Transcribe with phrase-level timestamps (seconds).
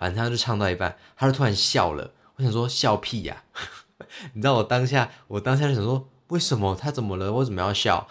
[0.00, 2.14] 反正他就唱到一半，他就突然笑了。
[2.36, 3.44] 我想说笑屁呀！
[4.32, 7.30] 你知道我当下，我当下就想说，为什么他怎么了？
[7.30, 8.08] 为什么要笑？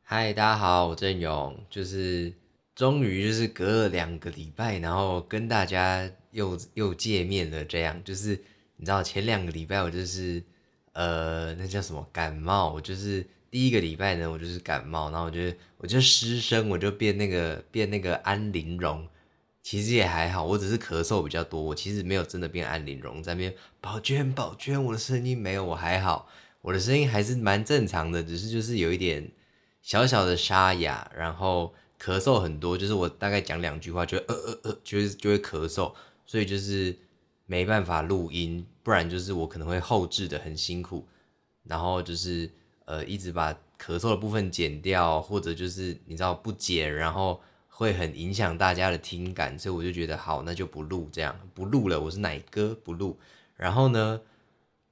[0.00, 2.32] 嗨，大家好，我郑勇，就是
[2.74, 7.62] 终于就是隔了两个礼拜，然后跟大家又又见面了。
[7.62, 8.42] 这样就是
[8.76, 10.42] 你知道，前两个礼拜我就是
[10.94, 12.72] 呃，那叫什么感冒？
[12.72, 15.40] 我就是第一个礼拜呢，我就是感冒，然后我就
[15.76, 19.06] 我就失声，我就变那个变那个安陵容。
[19.62, 26.28] 其实也还好，我只是咳嗽比较多，我其实没有真的变安陵容，在那边宝娟宝娟，我的声音没有，我还好，
[26.62, 29.30] 我的声音还是蛮正常的，只是就是有一点。
[29.82, 35.92] 小小的沙哑，然后咳嗽很多，就是我大概讲两句话就呃呃呃，就是就会咳嗽，
[36.24, 36.96] 所以就是
[37.46, 41.04] 没办法录音，不然就是我可能会后置的很辛苦，
[41.64, 42.48] 然后就是
[42.84, 53.18] 呃一直把咳嗽的部分剪掉，或者就是你知道不剪，然后会很影响大家的听感，所以我就觉得好，那就不录这样，不录了，我是奶哥不录，
[53.56, 54.20] 然后呢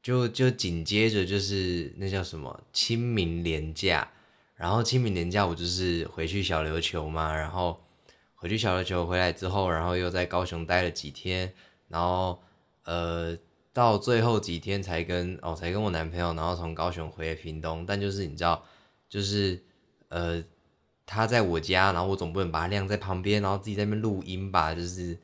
[0.02, 4.10] 就就紧接着就是那叫什么清明连假。
[4.54, 7.80] 然后清明年假我就是回去小琉球嘛，然后
[8.34, 11.50] 回去小琉球回来之后，然后又在高雄待了几天，
[11.88, 12.42] 然后
[12.84, 13.34] 呃
[13.72, 17.84] 到最后几天才跟哦才跟我男朋友，然后从高雄回屏东。
[17.86, 18.64] 但就是你知道，
[19.08, 19.62] 就是
[20.08, 20.42] 呃
[21.06, 24.74] 他在我家，然后我总不能把他晾在旁边，然后自己在那边录音吧？
[24.74, 25.16] 就是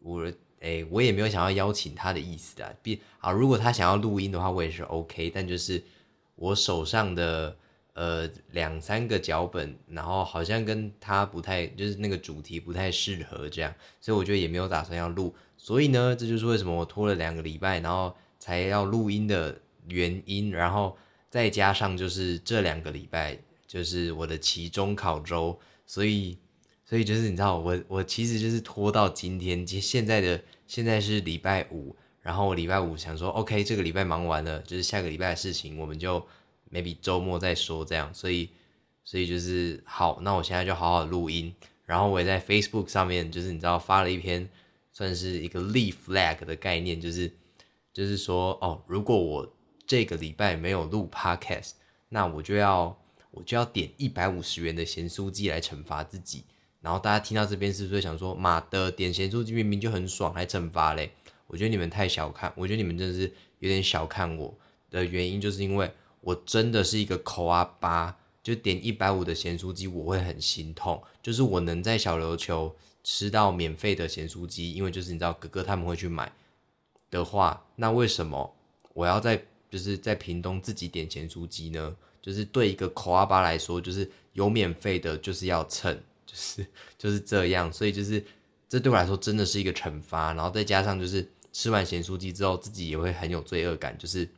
[0.00, 0.30] 我
[0.60, 2.72] 哎我也没有想要邀请他的意思啊。
[2.82, 5.30] 必啊如果他想要录音的话，我也是 OK。
[5.34, 5.82] 但就是
[6.34, 7.56] 我手上的。
[7.94, 15.34] 呃，两三个脚本，然后好像跟他不太，就是那个主题不太适合这样，所以我觉得也没有打算要录。
[15.62, 20.50] 所以呢，这就是为什么我拖了两个礼拜，然后才要录音的原因。
[20.50, 20.96] 然后
[21.30, 26.36] 再加上就是这两个礼拜就是我的期中考周，所以
[26.84, 36.20] 所以就是你知道，我我其实就是拖到今天，其实现在的现在是礼拜五，然后我礼拜五想说，OK，这个礼拜忙完了，就是下个礼拜的事情，我们就。
[36.74, 38.48] maybe 周末再说这样，所以
[39.04, 44.48] 所以就是好，那我现在就好好录音，然后我也在 Facebook 上面，就是你知道发了一篇，
[45.02, 47.28] 算是一个立 flag 的概念，就是
[47.92, 49.52] 就是说哦，如果我
[49.84, 51.72] 这个礼拜没有录 podcast，
[52.08, 52.96] 那我就要
[53.32, 56.44] 我就要点一百五十元的咸酥鸡来惩罚自己。
[56.80, 61.10] 然后大家听到这边是不是想说，妈的，点咸酥鸡明明就很爽，还惩罚嘞？
[61.48, 64.56] 我觉得你们太小看，我觉得你们真的是有点小看我
[64.90, 65.90] 的原因，就是因为。
[66.24, 71.02] 我真的是一个口啊巴，就点一百五的咸酥鸡，我会很心痛。
[71.20, 76.32] 就是我能在小琉球吃到免费的咸酥鸡，因为就是你知道哥哥他们会去买
[77.10, 78.54] 的话，那为什么
[78.94, 81.96] 我要在就是在屏东自己点咸酥鸡呢？
[82.20, 85.94] 就是对一个口啊巴来说，就是有免费的，就是要蹭，
[86.26, 86.66] 就是
[86.98, 87.72] 就是这样。
[87.72, 88.24] 所以就是
[88.68, 90.32] 这对我来说真的是一个惩罚。
[90.32, 94.28] 然后再加上就是吃完咸酥鸡之后，自己也会很有罪恶感，就是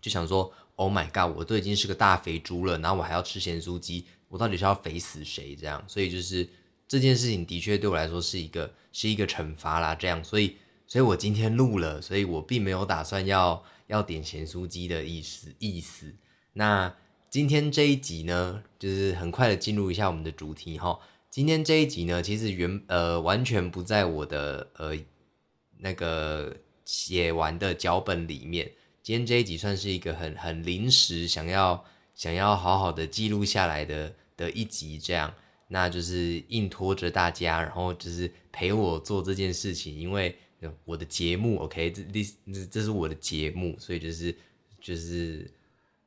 [0.00, 0.52] 就想说。
[0.76, 1.36] Oh my god！
[1.36, 5.54] 我都已经是个大肥猪了，然后我还要吃咸酥鸡，我到底是要肥死谁？
[5.54, 6.44] 这样，所以就是
[6.86, 9.94] 这件事情的确对我来说是一个是一个惩罚啦。
[9.94, 10.56] 这样，所以，
[10.86, 16.14] 所以我今天录了，所以我并没有打算要要点咸酥鸡的意思意思。
[16.52, 16.94] 那
[17.30, 20.98] 今天这一集呢，就是很快的进入一下我们的主题哈。
[21.30, 24.96] 今天这一集呢，其实原呃完全不在我的呃
[25.78, 28.70] 那个写完的脚本里面。
[29.02, 31.84] 今天这一集算是一个很很临时，想要
[32.14, 35.34] 想要好好的记录下来的的一集，这样，
[35.74, 40.32] 那就是硬拖着大家，然后就是陪我做这件事情，因为
[40.84, 44.32] 我的节目，OK，这这这是我的节目，所以就是
[44.80, 45.50] 就是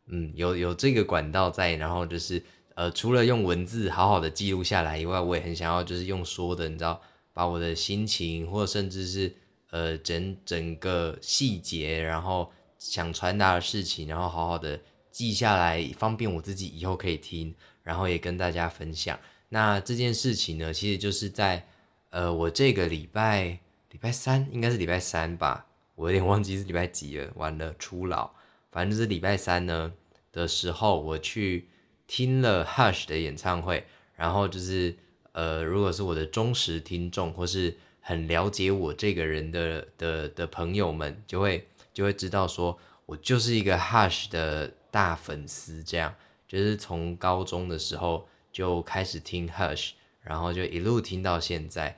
[0.06, 2.42] 嗯，有有这个管道在，然后就是
[2.76, 7.02] 呃，除了用文字好好的记录下来以外，我也很想要就是用说的，你知道，
[7.34, 9.36] 把我的心情，或甚至是
[9.72, 12.50] 呃整整个细节，然后。
[12.80, 14.80] 想传达的事情，然后好好的
[15.12, 17.52] 记下来，方便我自己以后可以听，
[17.82, 19.20] 然后也跟大家分享。
[19.50, 21.68] 那这件事情呢，其实就是在
[22.10, 23.60] 呃，我这个礼拜
[23.92, 25.66] 礼拜三应该是礼拜三吧，
[25.96, 28.32] 我有点忘记是礼拜几了，完了初老，
[28.72, 29.94] 反正就是礼拜三呢
[30.32, 31.68] 的时候，我去
[32.08, 33.86] 听了 Hush 的演唱会，
[34.16, 34.96] 然后就是
[35.32, 41.68] 呃，如果是我的忠实听众或是很了解我这个人的的的朋友们，就会。
[41.94, 42.78] 就会知道说，
[43.08, 46.14] 我就是一个 Hush 的大粉丝，这样
[46.48, 48.28] 就是从高中的时候
[48.58, 51.96] 就开始听 Hush，然后就一路听到现在，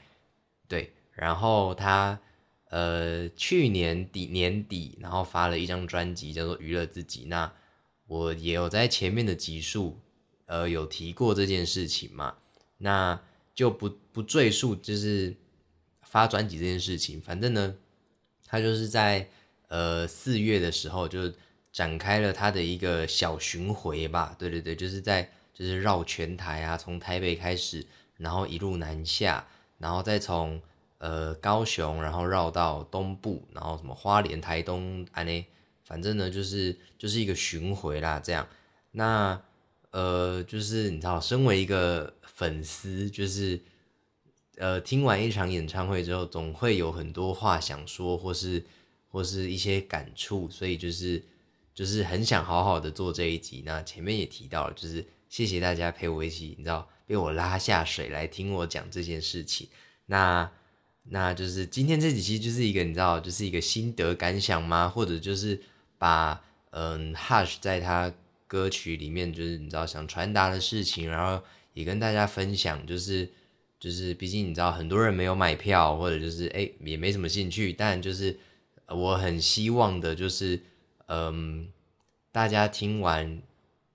[0.68, 2.20] 对，然后他
[2.70, 7.50] 呃去年底年底，然后发了一张专辑叫做《娱乐自己》，那
[8.08, 10.02] 我也有在前面的集数
[10.48, 12.36] 呃有提过这件事情嘛，
[12.80, 13.18] 那
[13.56, 15.34] 就不不赘述，就是
[16.02, 17.22] 发专辑这件事情。
[17.22, 17.74] 反正呢，
[18.46, 19.30] 他就是在
[19.70, 21.32] 呃四月的时候就
[21.72, 27.86] 展开了他的一个小巡回吧，对对对，就是在就是绕全台啊，从台北开始，
[28.16, 29.46] 然后一路南下，
[29.78, 30.62] 然后再从
[31.00, 35.46] 呃高雄，然后绕到东部，然后什么花莲、台东安呢，
[35.84, 38.48] 反正呢就是就是一个巡回啦，这样。
[38.92, 39.42] 那
[39.92, 43.60] 呃就是你知道，身为一个粉丝，就是
[44.56, 48.66] 呃听完一场演唱会之后，总会有很多话想说，或是
[49.10, 51.22] 或是一些感触，所以就是
[51.74, 53.62] 就是很想好好的做这一集。
[53.66, 59.70] 那前面也提到了，就是谢谢大家陪我一起，你知道被我拉下水来听我讲这件事情。
[60.08, 60.52] 那
[61.04, 64.90] 那就是今天这几期就是一个你知道，就是一个心得感想吗？
[64.90, 65.62] 或者就是
[65.98, 66.42] 把
[66.72, 68.12] 嗯 Hush 在他
[68.48, 71.44] 歌曲里面就是你知道想传达的事情，然后
[71.74, 73.30] 也跟大家分享，就是
[73.80, 78.38] 就是毕竟你知道很多人没有买票，或者就是哎也没什么兴趣，但就是
[78.88, 80.60] 我很希望的就是
[81.06, 81.72] 嗯
[82.32, 83.42] 大家听完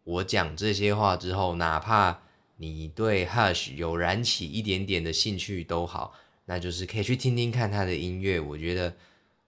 [0.05, 2.21] 我讲这些话之后，哪怕
[2.56, 6.15] 你对 Hush 有燃起一点点的兴趣都好。
[6.47, 8.95] 那就是可以去听听看他的音乐，我觉得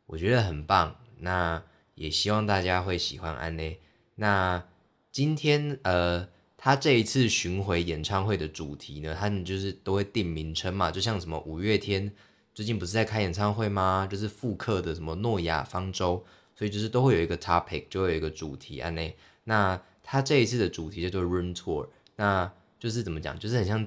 [0.07, 0.97] 我觉得很棒。
[1.19, 1.63] 那
[1.95, 3.79] 也希望大家会喜欢安内。
[4.15, 4.65] 那
[5.13, 6.27] 今天呃，
[6.57, 12.11] 他这一次巡回演唱会的主题呢，他们就是都会定名称嘛，就像什么五月天
[12.55, 14.09] 最近不是在开演唱会吗？
[14.11, 16.25] 就是复刻的什么诺亚方舟，
[16.55, 19.15] 所以就是都会有一个 topic，就会有一个主题安内。
[19.45, 23.87] 那他这一次的主题叫做 Room Tour，那就是怎么讲，就是很像。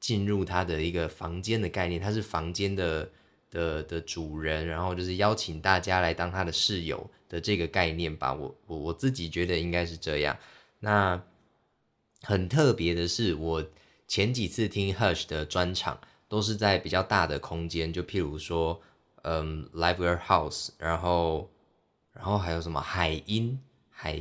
[0.00, 3.10] 进入他的一个房间的概念，他是房间的
[3.50, 8.32] 的的主人，然后就是邀请大家来当他的室友的这个概念吧。
[8.32, 10.38] 我我我自己觉得应该是这样。
[10.78, 11.20] 那
[12.22, 13.66] 很特别的是，我
[14.06, 18.80] 前几次听 Hush 的专场都是在比较大的空间，就譬如说，
[19.22, 21.50] 嗯，Live Warehouse，然后
[22.12, 23.58] 然后还有什么海音
[23.90, 24.16] 海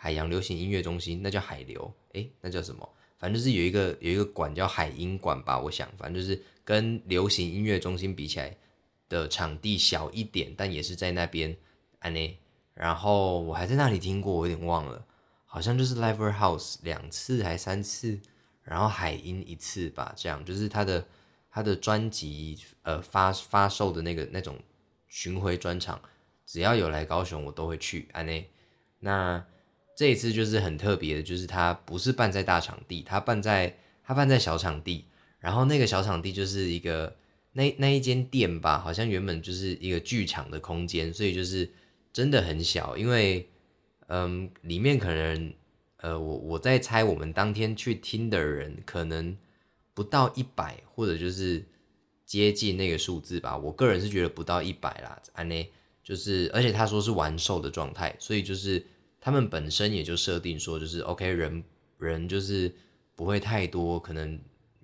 [0.00, 2.88] 海洋流行音乐中心，那叫海流，诶，那叫什么？
[3.18, 8.56] 反正就是有一个有一个馆叫海音馆吧，我想，反正就是跟流行音乐中心比起来
[9.08, 11.56] 的场地小一点，但也是在那边
[11.98, 12.38] 安内。
[12.74, 15.04] 然后我还在那里听过，我有点忘了，
[15.44, 18.20] 好像就是 Live House 两次还三次，
[18.62, 21.04] 然后海音一次吧，这样就是他的
[21.50, 24.56] 他的专辑呃发发售的那个那种
[25.08, 26.00] 巡回专场，
[26.46, 28.48] 只要有来高雄我都会去安内。
[29.00, 29.44] 那。
[29.98, 35.06] 这一次就是很特别的，就是它不是办在大场地，它办在它办在小场地，
[35.40, 37.16] 然后那个小场地就是一个
[37.54, 41.68] 那那一间店吧，好像原本就是一个剧场的空间，所以就是
[42.12, 43.48] 真的很小，因为
[44.06, 45.52] 嗯里面可能
[45.96, 49.36] 呃我我在猜我们当天去听的人可能
[49.94, 51.66] 不到一百，或者就是
[52.24, 55.72] 接近那个数字吧，我个人是觉得不到一百啦，安内
[56.04, 58.86] 就是而且他说是完售的状态，所以就是。
[59.28, 61.62] 他们本身也就设定说，就是 OK 人
[61.98, 62.74] 人就是
[63.14, 64.40] 不会太多，可能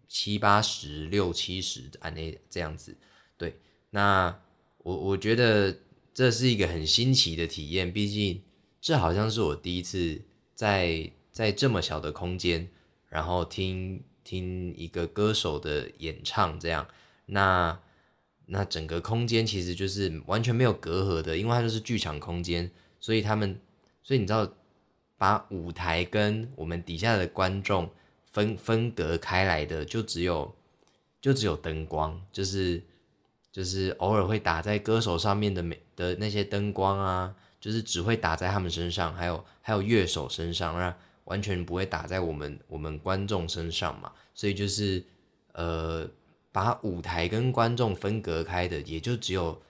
[0.06, 2.94] 七八十、六七十按那这样子。
[3.38, 3.56] 对，
[3.88, 4.38] 那
[4.76, 5.75] 我我觉得
[6.12, 8.43] 这是一个很新奇的体验，毕竟
[8.82, 10.20] 这好像是我第一次
[10.55, 12.69] 在在这么小的空间，
[13.08, 16.87] 然后听听一个歌手的演唱这样。
[17.25, 17.80] 那
[18.45, 23.59] 那整个空间其实就是完全没有隔阂的，因为它就是剧场空间，所以他们。
[24.04, 24.46] 所以你知道，
[25.16, 27.90] 把舞台跟我们底下的观众
[28.30, 30.54] 分分隔开来的，就只有
[31.23, 32.82] 就只有灯光，就是
[33.50, 40.94] 就是偶尔会打在歌手上面的每的那些灯光啊，就是只会打在他们身上，还有还有乐手身上，那
[41.25, 44.12] 完全不会打在我们我们观众身上嘛。
[44.34, 45.02] 所以就是
[45.52, 46.06] 呃，
[46.52, 49.62] 把舞台跟观众分隔开的，也就只有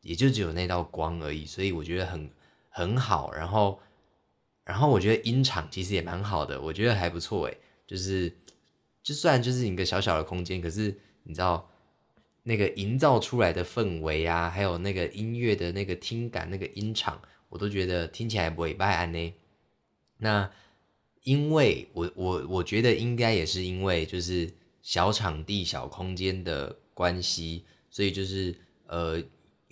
[0.00, 1.44] 也就只有那道光而已。
[1.44, 2.30] 所以我觉得很。
[2.74, 3.78] 很好，然后，
[4.64, 8.34] 然后我觉得音场其实也蛮好的，我觉得还不错诶，就是，
[9.02, 11.68] 就算就是一个小小的空间，可是你知道
[12.44, 19.34] 那个营造出来的氛围啊，还有那个音乐的那个听感，那个音场，我都觉得听起来不会败安呢。
[20.16, 20.50] 那
[21.24, 24.50] 因为我我我觉得应该也是因为就是
[24.80, 29.22] 小场地小空间的关系，所以就是呃。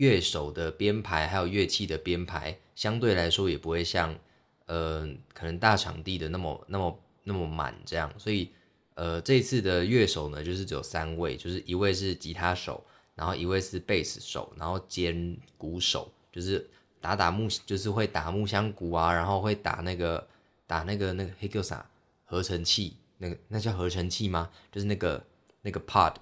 [0.00, 4.18] 乐手的编排还有乐器的编排，相对来说也不会像，
[4.64, 8.10] 呃，可能大场地的那么那么那么满这样。
[8.18, 8.48] 所以，
[8.94, 12.82] 呃，这次的乐手呢，就是只有三位，就是一位是吉他手，
[13.14, 16.66] 然后一位是贝斯手，然后兼鼓手，就是
[16.98, 20.26] 打打木，就是会打木箱鼓啊，然后会打那个
[20.66, 21.86] 打那个那个黑 Q 啥
[22.24, 24.48] 合成器，那个那叫合成器吗？
[24.72, 25.22] 就是那个
[25.60, 26.14] 那个 pod，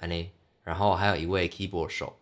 [0.00, 0.30] 安内，
[0.62, 2.14] 然后还有一位 keyboard 手，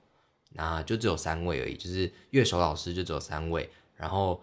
[0.55, 4.43] 那就只有三位而已，就是乐手老师就只有三位，然后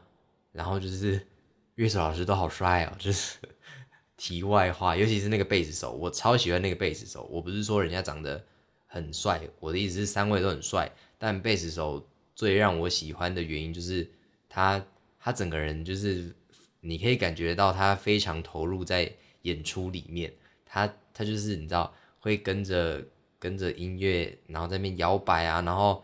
[0.51, 1.25] 然后就是
[1.75, 3.37] 乐手老师都好帅哦，就是
[4.17, 8.43] 题外话，尤其是那个贝斯手，我超喜欢那个贝斯手，我不是说人家长得
[8.85, 14.09] 很帅，我的意思是三位都很帅，但贝斯手最让我喜欢的原因就是
[14.49, 14.85] 他
[15.19, 16.35] 他整个人就是
[16.81, 19.09] 你可以感觉到他非常投入在
[19.43, 20.33] 演出里面，
[20.65, 23.01] 他他就是你知道会跟着
[23.39, 26.03] 跟着音乐，然后在那边摇摆啊，然后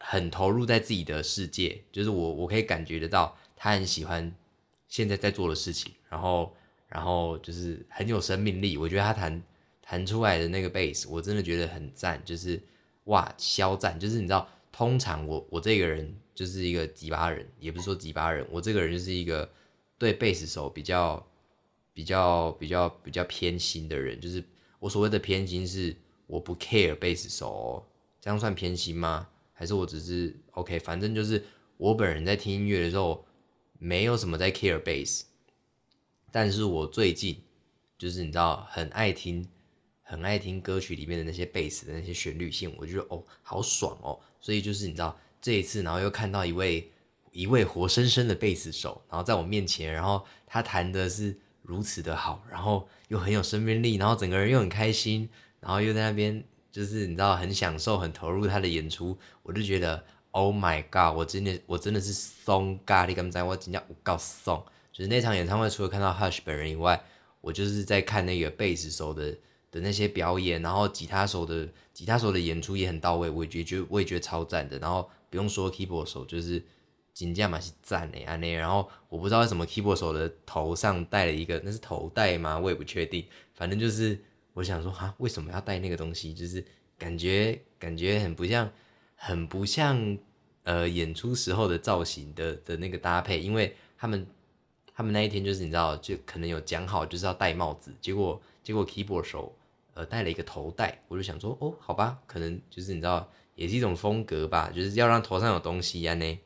[0.00, 4.34] 很投入在自己的世界，就是我我可以感觉得到他很喜欢
[4.88, 6.54] 现在在做的事情，然后
[6.88, 9.42] 然后就是很有生命力，我觉得他弹
[9.82, 12.60] 弹出来的那个贝斯，我真的觉得很赞，就是
[13.04, 19.48] 哇肖战，就是你知道，通常我我这个人就是一个吉巴人，也不是说吉巴人，我这个人就是一个
[19.98, 21.26] 对贝斯手比较
[21.92, 24.42] 比较比较比较偏心的人，就是
[24.78, 25.94] 我所谓的偏心是
[26.26, 27.84] 我不 care 贝斯手、哦，
[28.20, 29.28] 这样算偏心吗？
[29.52, 30.78] 还是我只是 OK？
[30.78, 31.44] 反正就是
[31.76, 33.24] 我本人在听音乐的时候，
[33.78, 35.22] 没有什么在 care bass，
[36.30, 37.42] 但是我最近
[37.96, 39.48] 就是你知道很爱听，
[40.02, 46.90] 很爱听歌曲里面的那些贝斯的那些旋律性，我觉得哦好爽哦，所以就是你知道这一次，然后又看到一位
[47.32, 55.28] 一位活生生的贝斯手，然后在我面前，然后他弹的是如此的好，然后又很有生命力，然后整个人又很开心，
[55.60, 67.02] 然后又在那边就是你知道很享受、很投入他的演出，我就觉得 Oh my God，我真的我真的是松咖喱刚在我真叫我告松，就是那场演唱会除了看到 Hush 本人以外，
[67.40, 69.36] 我就是在看那个贝斯手的
[69.70, 76.62] 的那些表演，然后吉他手的吉他手的演出也很到位，我也觉得我也觉得超赞的，然后不用说 keyboard 手就是。
[77.16, 82.58] 金价嘛是赞嘞安内，然后我不知道为什么 keyboard 手的头上戴了一个，那是头戴吗？
[82.58, 83.24] 我也不确定。
[83.54, 84.22] 反正就是
[84.56, 86.32] 我想说哈，为什么要戴那个东西？
[86.32, 86.64] 就是
[86.96, 88.72] 感觉感觉很不像，
[89.14, 90.16] 很不像
[90.62, 94.26] 呃演出时候的造型的的那个搭配，因为他们
[94.94, 99.54] 他们那一天就是你知道，就可能有讲好就是要戴帽子，结果结果 keyboard 手
[99.92, 106.38] 呃戴了一个头戴，我就想说哦，好吧，可能就是你知道也是一种风格吧，就是要让头上有东西呀呢。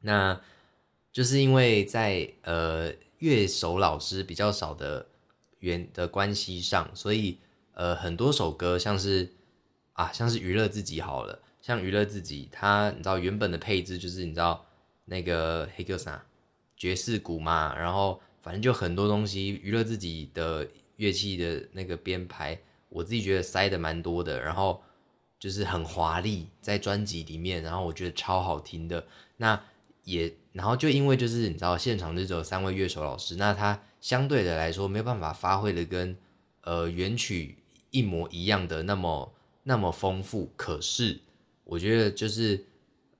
[0.00, 0.40] 那
[1.12, 5.06] 就是因为在呃乐手老师比较少的
[5.60, 7.38] 原的关系上，所以
[7.72, 9.32] 呃很多首歌像是
[9.92, 14.66] 啊像是娱乐自己好了，像娱乐自己，它你知道原本的配置就是你知道
[15.04, 16.24] 那个黑哥啥
[16.76, 24.82] 爵士鼓嘛，然后反正就很多东西娱乐自己的乐器的那个编排，我自己觉得塞的蛮多的，然后
[25.38, 29.60] 就是很华丽在专辑里面，然后我觉得超好听的那。
[30.04, 36.16] 也，然后就因为就是你知道现场就只有三位乐手老师，那他相对的来说没有办法发挥的跟
[36.62, 37.56] 呃原曲
[37.90, 40.50] 一模一样的那么那么丰富。
[40.56, 41.20] 可是
[41.64, 42.64] 我觉得就是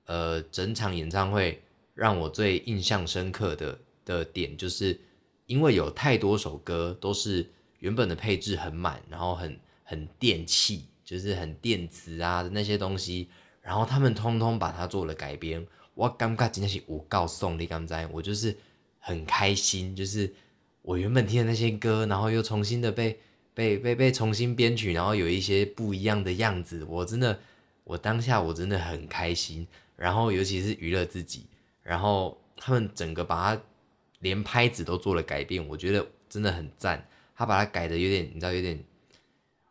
[0.05, 1.61] 呃整场演唱会
[1.93, 4.99] 让我最印象深刻的的点，就是
[5.45, 13.29] 因为有太多首歌都是原本的配置很满，然后很很电气，就是很电子啊那些东西，
[13.61, 15.65] 然后他们通通把它做了改编。
[15.93, 18.55] 我尴尬真的是我告诉你刚才我就是
[18.99, 20.33] 很开心，就是
[20.81, 23.19] 我原本听的那些歌，然后又重新的被
[23.53, 27.39] 被被被重新编曲，然后有一些不一样的样子，我真的
[27.83, 31.45] 我当下我真的很开心，然后尤其是娱乐自己，
[31.83, 33.61] 然后他们整个把它
[34.19, 38.83] 连拍子都做了改变，我觉得真的很赞，他把它改的有点你知道有点，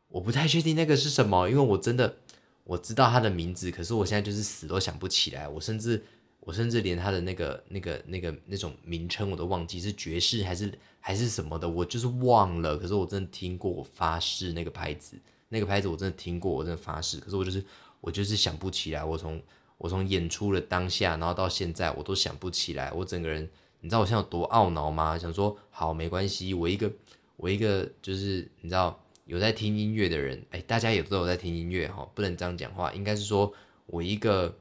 [0.08, 2.16] 我不太确定那个是什么，因为我真的
[2.64, 6.04] 我知道他的名字，可是我现在就是死都想不起来，我甚至。
[6.48, 12.74] 我甚至连他的那个、那个、那个那种名称我都忘记是爵士还是还是什么的，我就是忘了。
[12.78, 15.18] 可是我真的听过，我发誓那个牌子，
[15.50, 17.20] 那个牌子我真的听过，我真的发誓。
[17.20, 17.62] 可是我就是
[18.00, 19.04] 我就是想不起来。
[19.04, 19.38] 我从
[19.76, 22.90] 我从演出的当下，然后到现在，我都想不起来。
[22.92, 23.46] 我整个人，
[23.82, 25.18] 你知道我现在有多懊恼吗？
[25.18, 26.90] 想说好没关系，我一个
[27.36, 33.52] 我一个就是你知道有在听音乐的人，哎，大家也都有在听音乐哈，不能这样讲话，应该是说
[33.84, 34.56] 我一个。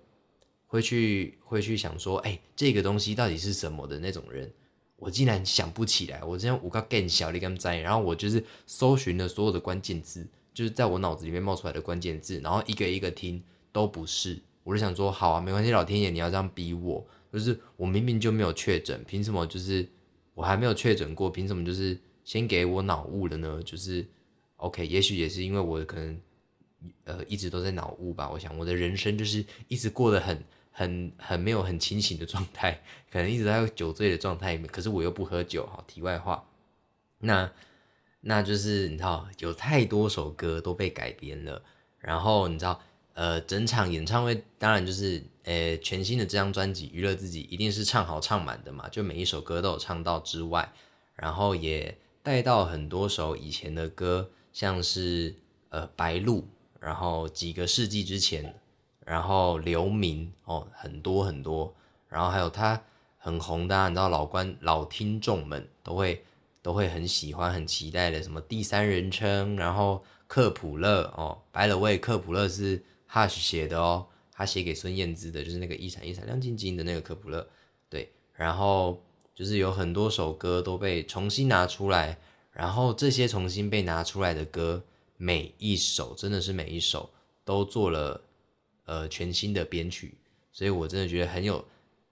[0.67, 4.51] 会去会去想说，哎，这个东西到底是什么的那种人，
[4.97, 6.21] 我竟然想不起来。
[6.23, 14.37] 我这样五个更小的跟在，然后我就是搜寻了所有的关键字，就是在我脑子里面冒出来的关键字，然后一个一个听都不是。
[14.63, 19.87] 我就想说，好啊，没关系，老天爷你要这样逼我，就是我明明就没有确诊，凭什么就是
[20.33, 23.61] 我还没有确诊过，凭什么就是先给我脑雾了呢？
[23.63, 24.05] 就是
[24.57, 26.19] OK，也许也是因为我可能
[27.05, 28.29] 呃一直都在脑雾吧。
[28.29, 30.43] 我想我的人生就是一直过得很。
[30.77, 32.79] 很很没有很清醒的状态，
[33.11, 34.67] 可能一直在酒醉的状态里面。
[34.67, 35.83] 可是我又不喝酒，哈。
[35.87, 36.47] 题外话，
[37.17, 37.51] 那
[38.21, 41.63] 那就是你知道，有太多首歌都被改编了，
[41.97, 42.79] 然后你知道，
[43.15, 50.71] 呃，整场演唱会当然就是呃全新的这张专辑《娱乐自己》一定是唱好唱满的嘛，就每一首歌都有唱到之外，
[51.15, 55.33] 然后也带到很多首以前的歌，像是
[55.69, 56.41] 呃《白鹿》，
[56.79, 58.53] 然后几个世纪之前，
[59.07, 61.73] 然后《刘明》哦，很多很多，
[62.09, 62.81] 然后还有他
[63.17, 66.21] 很红的，你知道老观老听众们都会。
[66.63, 77.47] 都会很喜欢、很期待的，什么第三人称，然后克普勒哦，白了位，克普勒是 Hush 写的哦，他写给孙燕姿的，就是那个一闪一闪亮晶晶的那个克普勒，
[77.89, 79.01] 对，然后
[79.33, 82.17] 就是有很多首歌都被重新拿出来，
[82.51, 84.83] 然后这些重新被拿出来的歌，
[85.15, 87.09] 每一首真的是每一首
[87.45, 88.19] 都做了
[88.87, 90.17] 呃全新的编曲，
[90.51, 91.63] 所以我真的觉得很有，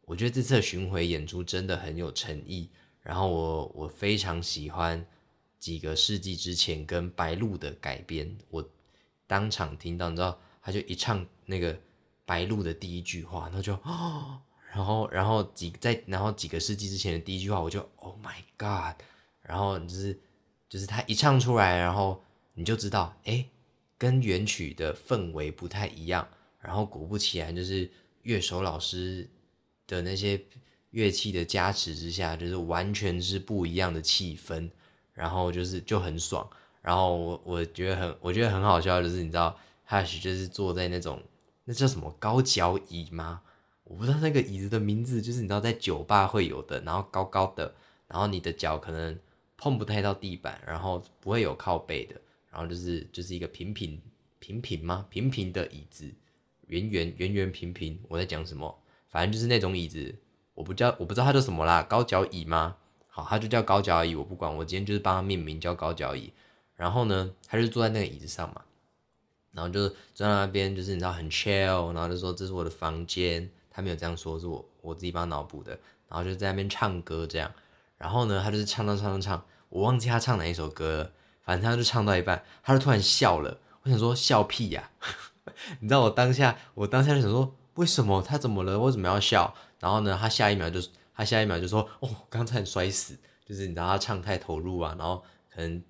[0.02, 2.70] 我觉得这次的巡回演出真的很有诚意。
[3.02, 5.06] 然后我我非常喜欢
[5.60, 8.68] 几个世纪之前跟白鹿的改编，我
[9.28, 11.78] 当场听到，你知道，他就一唱那个
[12.26, 14.42] 白鹿的第一句话，然后就 哦，
[14.74, 19.00] 然后然后几在然后几个世纪之前的第一句话，我就 Oh my God，
[19.42, 20.20] 然后就是
[20.68, 22.24] 就是他一唱出来，然后
[22.56, 23.46] 你就知道，哎，
[24.00, 26.28] 跟原曲的氛围不太一样，
[26.66, 27.90] 然后果不其然，就是
[28.24, 29.30] 乐手老师
[29.86, 30.42] 的那些。
[30.92, 34.70] 乐器的加持之下，就是完全是不一样的气氛，
[35.14, 36.50] 然后就是就很爽。
[36.82, 41.22] 然后我我觉得很我觉得很好笑，就是你知道，Hush 就是坐在那种
[41.66, 43.42] 那叫什么高脚椅吗？
[43.84, 47.76] 我不知道那个椅子的名字，就是你知道在酒吧会有的，然后高高的，
[48.08, 49.20] 然后你的脚可能
[49.58, 52.16] 碰不太到地板，然后不会有靠背的，
[52.50, 54.02] 然后就是就是一个平平
[54.40, 55.06] 平平吗？
[55.10, 56.10] 平平的椅子，
[56.68, 58.00] 圆圆圆圆平平。
[58.08, 58.80] 我在讲什么？
[59.10, 60.16] 反正就是那种椅子。
[60.54, 62.78] 我不叫我不知道它叫什么啦，高脚椅吗？
[63.08, 66.32] 好，它就叫高脚椅，我不管，我今天就是帮它命名叫高脚椅。
[66.76, 68.62] 然后呢，他就坐在那个椅子上嘛，
[69.54, 75.72] 然后就坐在那边，就是你知道很 chill，然后就说这是我的房间，他没有这样说，是我我自己帮他脑补的。
[76.10, 77.50] 然后就在那边唱歌这样，
[77.98, 83.60] 然后呢，他就是唱唱唱唱唱，我忘记他唱哪一首歌了，反正他就唱到一半，他就突然笑了。
[83.84, 84.92] 我想说笑屁呀，
[85.80, 88.22] 你知道我当下我当下就想说，为什么？
[88.22, 88.80] 他怎么了？
[88.80, 89.54] 为什么要笑？
[89.80, 90.80] 然后呢，他下一秒就
[91.16, 95.82] 他下一秒就说：“哦，刚才很摔死，就是你知道他唱太投入啊，然后可能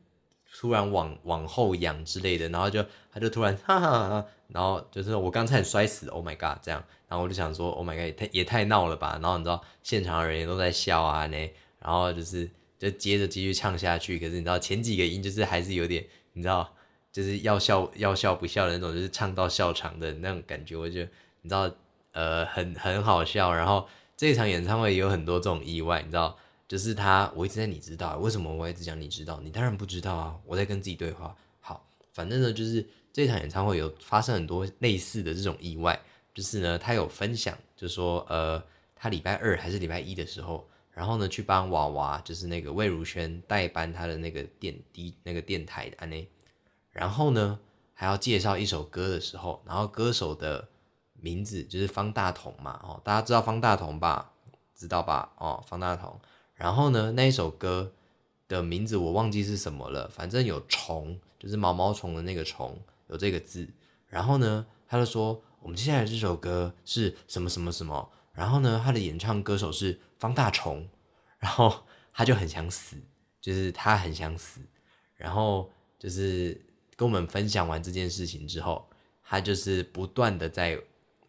[0.57, 11.37] 突然往往后仰之类的，然后就他就突然哈哈哈，然后就是我刚才很摔死，Oh my god，这样，然后我就想说，Oh my god，太也太闹了吧，然后你知道现场的人也都在笑啊呢，
[11.79, 16.73] 然后就是就接着继续唱下去，可是你知道前几个音就是还是有点，你知道
[17.15, 21.09] 就是要笑要笑不笑的那种，就是唱到笑场的那种感觉，我觉得
[21.41, 21.71] 你知道。
[22.15, 26.33] 呃，很很好笑，然后这场演唱会也有很多这种意外，你知道，
[26.65, 29.37] 就是他，我一直在你知道，为什么我一直讲你知道？
[29.43, 31.35] 你当然不知道啊，我在跟自己对话。
[31.59, 35.99] 好，反正呢，就是这场演唱会有发生很多类似的这种意外，
[36.33, 38.63] 就是呢，他有分享，就说，呃，
[38.95, 46.25] 他礼拜二还是礼拜一的时候，然后呢，去帮娃娃，就是那个魏如萱代班他的那个电低那个电台的安内，
[46.95, 47.59] 然后呢，
[47.93, 50.69] 还要介绍一首歌的时候，然后歌手的。
[51.17, 54.31] 名字就是方大同嘛，哦，大家知道方大同吧？
[54.75, 55.31] 知道吧？
[55.37, 56.19] 哦，方大同。
[56.53, 57.91] 然后呢，那一首歌
[58.47, 63.67] 的名字我忘记是什么了，反正有虫，就是毛毛虫的那个虫，有这个字。
[64.05, 68.11] 然后呢，他就说我们接下来这首歌是什么什么什么。
[68.31, 70.87] 然后呢，他的演唱歌手是方大虫。
[71.39, 72.97] 然后他就很想死，
[73.41, 74.61] 就是他很想死。
[75.15, 76.64] 然后就是
[76.95, 78.87] 跟我们分享完这件事情之后，
[79.23, 80.79] 他就是不断的在。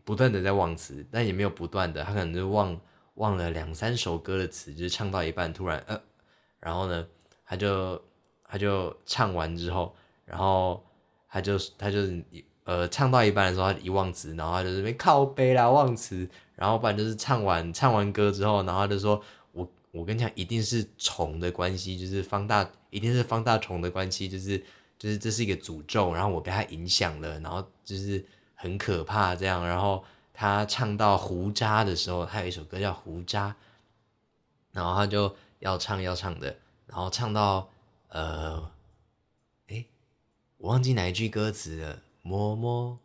[0.07, 2.81] 不断的在忘词，但也没有不断的，他可能就忘
[3.15, 6.01] 忘了两三首歌的词，就是唱到一半突然呃，
[6.61, 7.05] 然后呢，
[7.45, 8.01] 他就
[8.45, 9.93] 他就唱完之后，
[10.25, 10.81] 然后
[11.29, 11.99] 他就他就
[12.63, 24.63] 呃唱到一半的时候他一忘词，然后他就这边靠背啦忘词，然后不然就是唱完唱完歌之后，然后他就说我我跟你讲一定是虫的关系，就是方大一定是方大虫的关系，就是
[24.99, 28.25] 就是这是一个诅咒，然后我被他影响了，然后就是。
[28.59, 29.65] 很可怕，这样。
[29.69, 33.51] 然后他唱到胡渣的时候，他有一首歌叫《胡渣》，
[34.73, 36.57] 然后他就要唱要唱的，
[36.87, 37.69] 然后唱到
[38.09, 38.71] 呃，
[39.69, 39.85] 哎，
[40.57, 42.99] 我忘记哪一句歌词了，摸摸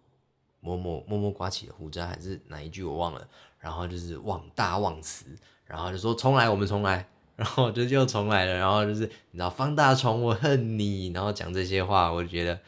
[0.61, 3.27] 摸摸摸摸刮起的胡渣，还是哪一句我忘了。
[3.59, 7.05] 然后就是忘大忘词，然后就说重来，我们重来，
[7.41, 8.53] 然后就又重来了。
[8.53, 9.01] 然后就是
[9.31, 12.59] 你知道方大虫，我恨你，然后讲这些话，我就觉得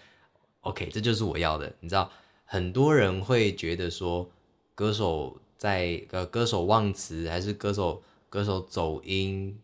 [0.61, 2.09] OK，这就是我要的，你知道。
[2.45, 4.27] 很多人会觉得说，
[4.73, 9.55] 歌手在呃歌手忘词，还是歌手歌手走音，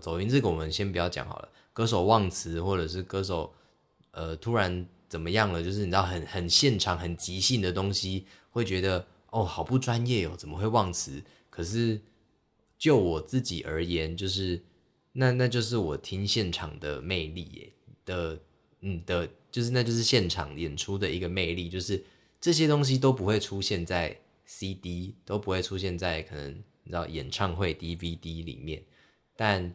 [0.00, 1.48] 走音这个我们先不要讲好了。
[1.72, 3.52] 歌手忘词，或者是歌手
[4.12, 11.22] 呃突然怎么样了，就是你知道很很现场、很即兴的东西，会觉得哦好不专业哦，怎么会忘词？
[11.50, 12.00] 可是
[12.82, 14.60] 就我自己而言，就是
[15.12, 17.72] 那那就是我听现场的魅力耶
[18.04, 18.40] 的，
[18.80, 22.02] 嗯的，就是那就是现场演出的一个魅力，就是
[22.40, 26.50] 这些东西都不会出现在 CD，都不会出现在可能
[26.82, 28.82] 你知道演唱会 DVD 里面，
[29.36, 29.72] 但。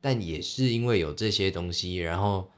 [0.00, 2.50] 但也是因为有这些东西，然后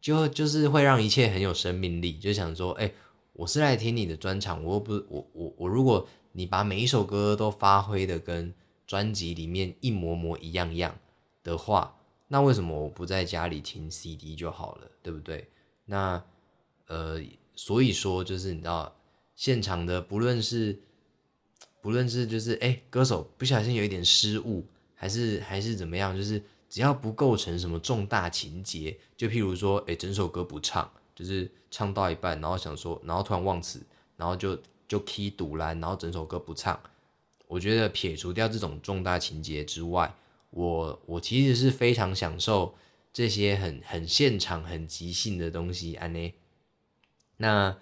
[0.00, 2.16] 就就是会让一切很有生命力。
[2.16, 2.92] 就想说，哎，
[3.32, 8.54] 我是来听你的专场，我又不，我我我，如果你把每一首歌都发挥的跟
[8.86, 10.98] 专辑里面一模模一样样
[11.42, 11.96] 的话，
[12.28, 15.48] 那为什么我不在家里听 CD 就好了，对不对？
[15.84, 16.22] 那
[16.86, 17.20] 呃，
[17.54, 18.96] 所以说就是你知道，
[19.34, 20.80] 现场的不论是
[21.80, 26.42] 不论是就是哎，歌手不小心有一点失误，还是还是怎么样，就是。
[26.68, 33.80] 只要不构成什么重大情节，就譬如说，哎，整首歌不唱，就是唱到一半，然后想说，然后突然忘词，
[34.16, 36.78] 然后就就 key 堵拦，然后整首歌不唱。
[37.46, 40.14] 我觉得撇除掉这种重大情节之外，
[40.50, 42.74] 我我其实是非常享受
[43.12, 45.94] 这些很很现场、很即兴的东西。
[45.94, 46.32] 安呢，
[47.38, 47.76] 那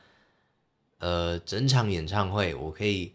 [0.98, 3.12] 呃，整场演唱会，我可以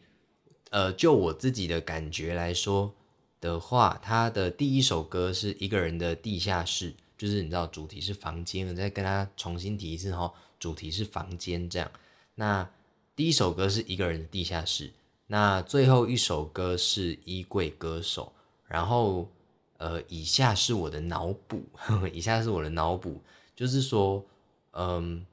[0.69, 2.95] 呃，就我自己的感觉来说。
[3.41, 11.89] 的话，他的第一首歌是一个人的地下室，就是你知道主题是房间，我再跟他重新提一次哈，主题是房间这样。
[12.35, 12.69] 那
[13.15, 14.91] 第一首歌是一个人的地下室，
[15.31, 18.33] 那最后一首歌是衣柜歌手。
[18.67, 19.29] 然后
[19.77, 21.63] 呃，以下是我的脑补，
[22.11, 23.21] 以下是我的脑补，
[23.55, 24.25] 就是说，
[24.71, 25.25] 嗯，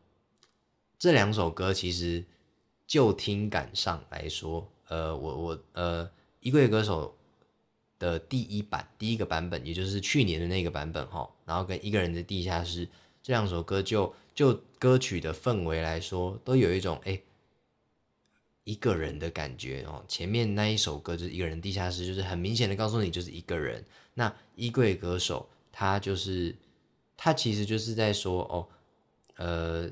[0.98, 2.24] 这两首歌其实
[2.86, 7.14] 就听感上来说，呃，我我呃，衣柜歌手。
[7.98, 12.86] 的第一版第一个版本，也就是去年的那个版本哈，然后跟一个人的地下室
[13.22, 17.18] 这两首歌，就就歌曲的氛围来说，都有一种哎
[18.66, 20.04] 一个人的感觉哦。
[20.08, 23.82] 前面那一首歌就是一个人地下室，就是很明显的告诉你就是一个人。
[24.14, 26.54] 那衣柜歌手他就是
[27.16, 28.68] 他其实就是在说哦，
[29.36, 29.90] 呃，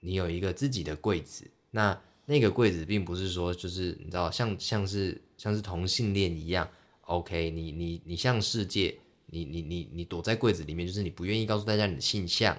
[0.00, 6.66] 你有一个自己的柜子，那那个柜子并不是说就是你知道像像是像是同性恋一样。
[7.02, 12.56] OK，你你你向世界，你你你你躲在柜子里面，就是你不愿意告诉大家你的性向，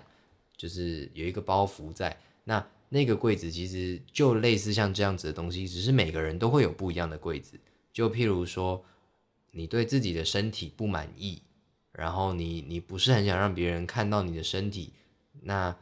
[0.56, 2.16] 就是有一个包袱在。
[2.44, 7.60] 那那个柜子其实就类似像这样子的东西，只是每个人都会有不一样的柜子。
[7.92, 8.84] 就譬如说，
[9.52, 11.42] 你对自己的身体不满意，
[11.92, 14.94] 然后你你不是很想让别人看到你的身体，
[15.42, 15.76] 那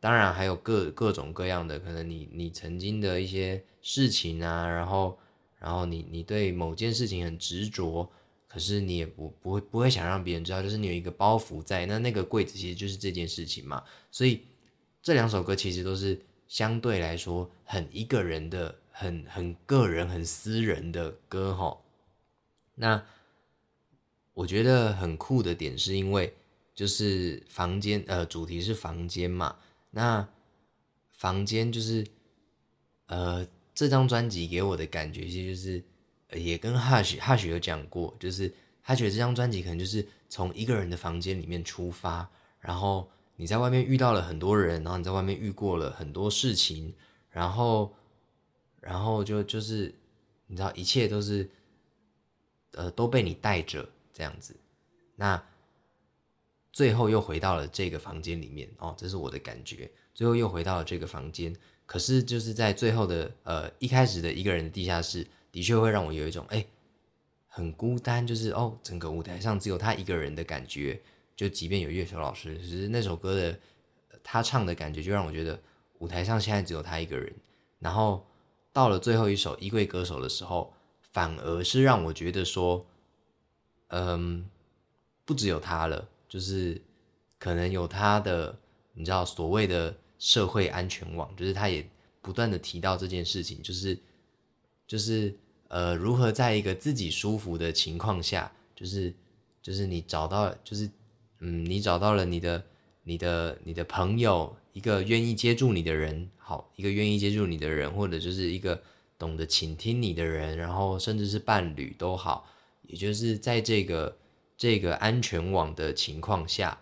[0.00, 5.18] 当然还有各各种各样的可能，你你曾经的一些事情啊，然后。
[5.60, 8.08] 然后你你对某件事情很执着，
[8.46, 13.82] 可是你也不不会不会想让别人知道，就是你有一个包袱在那那个柜子其实就是这件事情嘛。
[14.08, 14.42] 所以
[15.02, 16.16] 这两首歌其实都是
[16.48, 21.78] 相对来说很一个人的、很很个人、很私人的歌哈。
[22.74, 23.06] 那
[24.34, 26.34] 我觉得很酷的点是因为
[26.74, 29.56] 就是房间呃主题是房间嘛，
[29.90, 30.28] 那
[31.12, 32.04] 房间就是
[33.06, 33.46] 呃。
[33.74, 43.08] 这张专辑给我的感觉，其实就是也跟 Hush Hush 有讲过，就是他觉得这张专辑可能就是从一个人的房间里面出发，然后
[43.40, 46.92] 你在外面遇到了很多人，然后你在外面遇过了很多事情，
[47.30, 47.94] 然后
[48.80, 49.94] 然后就就是
[50.48, 51.48] 你知道一切都是
[52.72, 54.56] 呃都被你带着这样子，
[55.14, 55.40] 那
[56.72, 61.54] 最后又回到了这个房间里面哦，这是我的感觉，最后又回到了这个房间。
[61.86, 66.66] 可是就是在最后的呃一开始的一个人的地下室，的确会让我有一种哎
[67.46, 71.00] 很孤单，就是哦整个舞台上只有他一个人的感觉。
[71.38, 73.56] 就即便有乐手老师，其实那首歌的
[74.24, 75.56] 他唱的感觉，就让我觉得
[76.00, 77.32] 舞台上现在只有他一个人。
[77.78, 78.26] 然后
[78.72, 80.74] 到了最后一首《衣柜歌手》的时候，
[81.12, 82.84] 反而是让我觉得说，
[83.86, 84.44] 嗯，
[85.24, 86.82] 不只有他了，就是
[87.38, 88.58] 可能有他的，
[88.94, 89.96] 你知道所谓的。
[90.20, 91.88] 社会安全网，就是他也
[92.20, 93.96] 不断的提到这件事情，就是
[94.84, 95.32] 就是
[95.68, 99.14] 呃，如何在一个自己舒服的情况下，就是
[99.62, 100.90] 就是你找到，就是
[101.40, 102.64] 嗯，你找到了你的
[103.04, 108.82] 你的你的朋友，一个愿意接住你的人，好，一个愿意接住你的人，或者就是一个
[109.18, 112.48] 懂得倾听你的人，然后甚至是伴侣都好，
[112.82, 114.16] 也就是在这个
[114.56, 116.78] 这个安全网的情况下，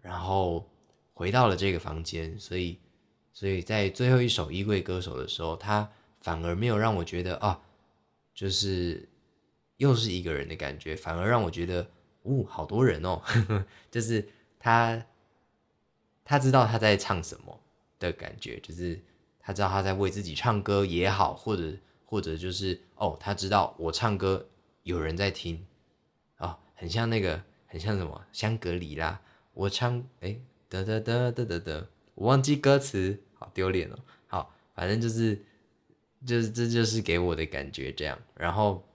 [0.00, 0.66] 然后。
[1.14, 2.78] 回到了这个房间，所以，
[3.32, 5.88] 所以在最后一首《衣柜歌手》的时候，他
[6.20, 7.60] 反而没有让我觉得啊，
[8.34, 9.08] 就是
[9.76, 11.86] 又是一个人的感觉，反而让我觉得
[12.22, 13.20] 哦，好多人哦，
[13.90, 15.04] 就是他
[16.24, 17.60] 他知道他在唱什么
[17.98, 19.00] 的感觉，就是
[19.40, 21.72] 他知道他在为自己唱歌也好，或者
[22.04, 24.46] 或者就是哦，他知道我唱歌
[24.84, 25.66] 有人在听
[26.38, 29.20] 哦，很像那个很像什么香格里拉，
[29.54, 35.44] 我唱哎得得得得得得，我忘记歌词，好丢脸哦，好，反正就是
[36.24, 38.86] 就是这就是给我的感觉这样，然后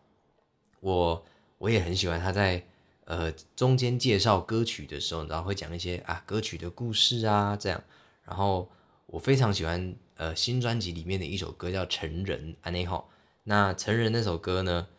[0.80, 1.26] 我
[1.58, 2.64] 我也很喜欢他在。
[3.08, 7.82] 呃，中间介绍歌曲的时候，然后会讲一些啊歌曲的故事啊，这样。
[8.26, 8.70] 然后
[9.06, 13.10] 我非常喜欢呃新专辑里面的一首歌叫《成人》安内好。
[13.46, 14.90] 那《成人》那首歌呢，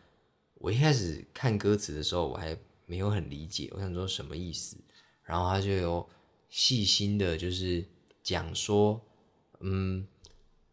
[0.55, 4.79] 我一开始看歌词的时候，我还没有很理解，我想说什么意思。
[5.23, 6.09] 然后他就有
[6.49, 7.85] 细心的，就是
[8.23, 8.99] 讲说，
[9.61, 10.07] 嗯，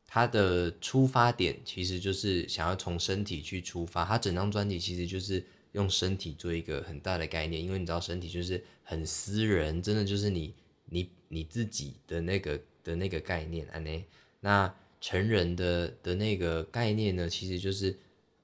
[0.08, 4.06] 他的出发点其实就是想要从身体去出发。
[4.06, 5.46] 他整张专辑其实就是。
[5.76, 10.54] 用身体做一个很大的概念，因为你知道身体就是很私人，真的就是你
[10.86, 13.80] 你你自己的那个的那个概念啊。
[13.80, 14.02] 那
[14.40, 17.96] 那成人的的那个概念呢，其实就是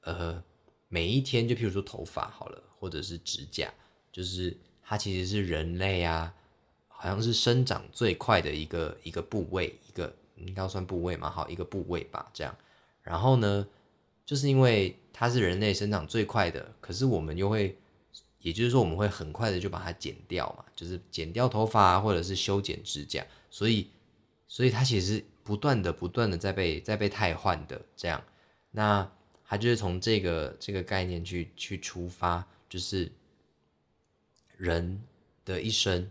[0.02, 0.44] 呃
[0.90, 3.74] 每一天，就譬如说头发好了，或者是指甲，
[4.12, 6.34] 就是它其实是人类啊，
[6.90, 12.54] 好像是生长最快的一个一个部位，一个应该算部位嘛，好一个部位吧，这样。
[13.02, 13.66] 然后呢，
[14.26, 14.98] 就是因为。
[15.14, 17.78] 它是人类生长最快的，可是我们又会，
[18.40, 23.88] 也就是说我们会很快的就把它剪掉嘛，就是剪掉头发或者是修剪指甲，所以，
[24.48, 28.24] 所以它其实不断的、不断的在被在被汰换的这样，
[28.72, 29.08] 那
[29.46, 33.12] 它就是从这个这个概念去去出发，就是
[34.58, 35.04] 人
[35.46, 36.10] 的一生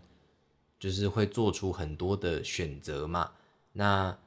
[0.79, 3.29] 就是会做出很多的选择嘛，
[3.73, 4.17] 那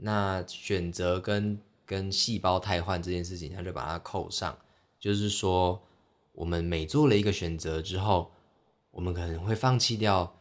[0.00, 1.60] 那选择跟。
[1.86, 4.58] 跟细胞汰换这件事情，他就把它扣上，
[4.98, 5.80] 就是说，
[6.32, 8.32] 我们每做了一个选择之后，
[8.90, 10.36] 我们可能会放弃掉，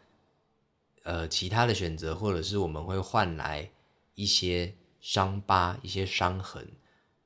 [1.04, 3.70] 呃，其他的选择，或者是我们会换来
[4.16, 6.68] 一些伤疤、一些伤痕。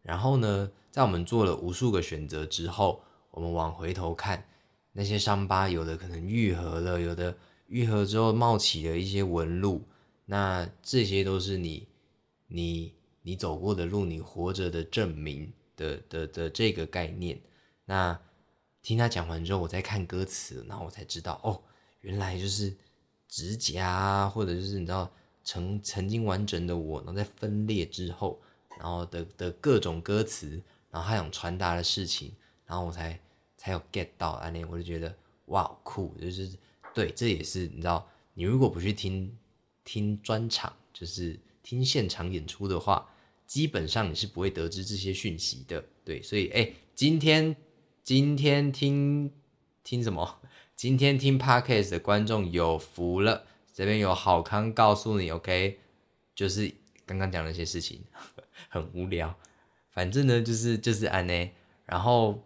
[0.01, 3.01] 然后呢，在我们做了无数个选择之后，
[3.31, 4.45] 我们往回头看，
[4.91, 9.87] 那些伤疤有的可能愈合了，有的愈合之后冒起了一些纹路，
[10.25, 11.87] 那这些都是你，
[12.47, 12.98] 你。
[13.29, 17.39] 你走过的路，你活着的证明的的的这个概念。
[17.85, 18.19] 那
[18.81, 21.61] 听他讲完之后，我再看歌词，然后我才知道，哦，
[22.01, 22.75] 原来就是
[23.27, 25.11] 指甲啊，或者就是你知道，
[25.43, 28.41] 曾曾经完整的我，然后在分裂之后，
[28.79, 32.33] 然后的的各种歌词，然后他想传达的事情，
[32.65, 33.19] 然后我才
[33.55, 35.15] 才有 get 到啊，那我就觉得
[35.45, 36.51] 哇酷，就是
[36.95, 39.37] 对，这也是你知道，你如果不去听
[39.83, 43.07] 听专场，就是听现场演出的话。
[43.49, 47.55] 基本上你是不会得知这些讯息的，对，所以哎，今天
[48.03, 49.33] 今天听
[49.83, 50.39] 听什么？
[50.75, 55.79] 今天听 podcast 的观众有福了，这边有好康告诉你，OK，
[56.35, 56.71] 就是
[57.07, 58.03] 刚刚讲那些事情
[58.69, 59.35] 很无聊，
[59.89, 61.49] 反正呢就是就是安呢，
[61.87, 62.43] 然后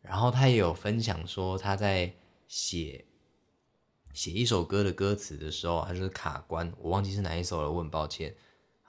[0.00, 2.14] 然后他也有分享说他在
[2.46, 3.04] 写
[4.12, 8.32] 写一首歌的歌词的时候，他就是卡关，我忘记是哪一首了，我很抱歉。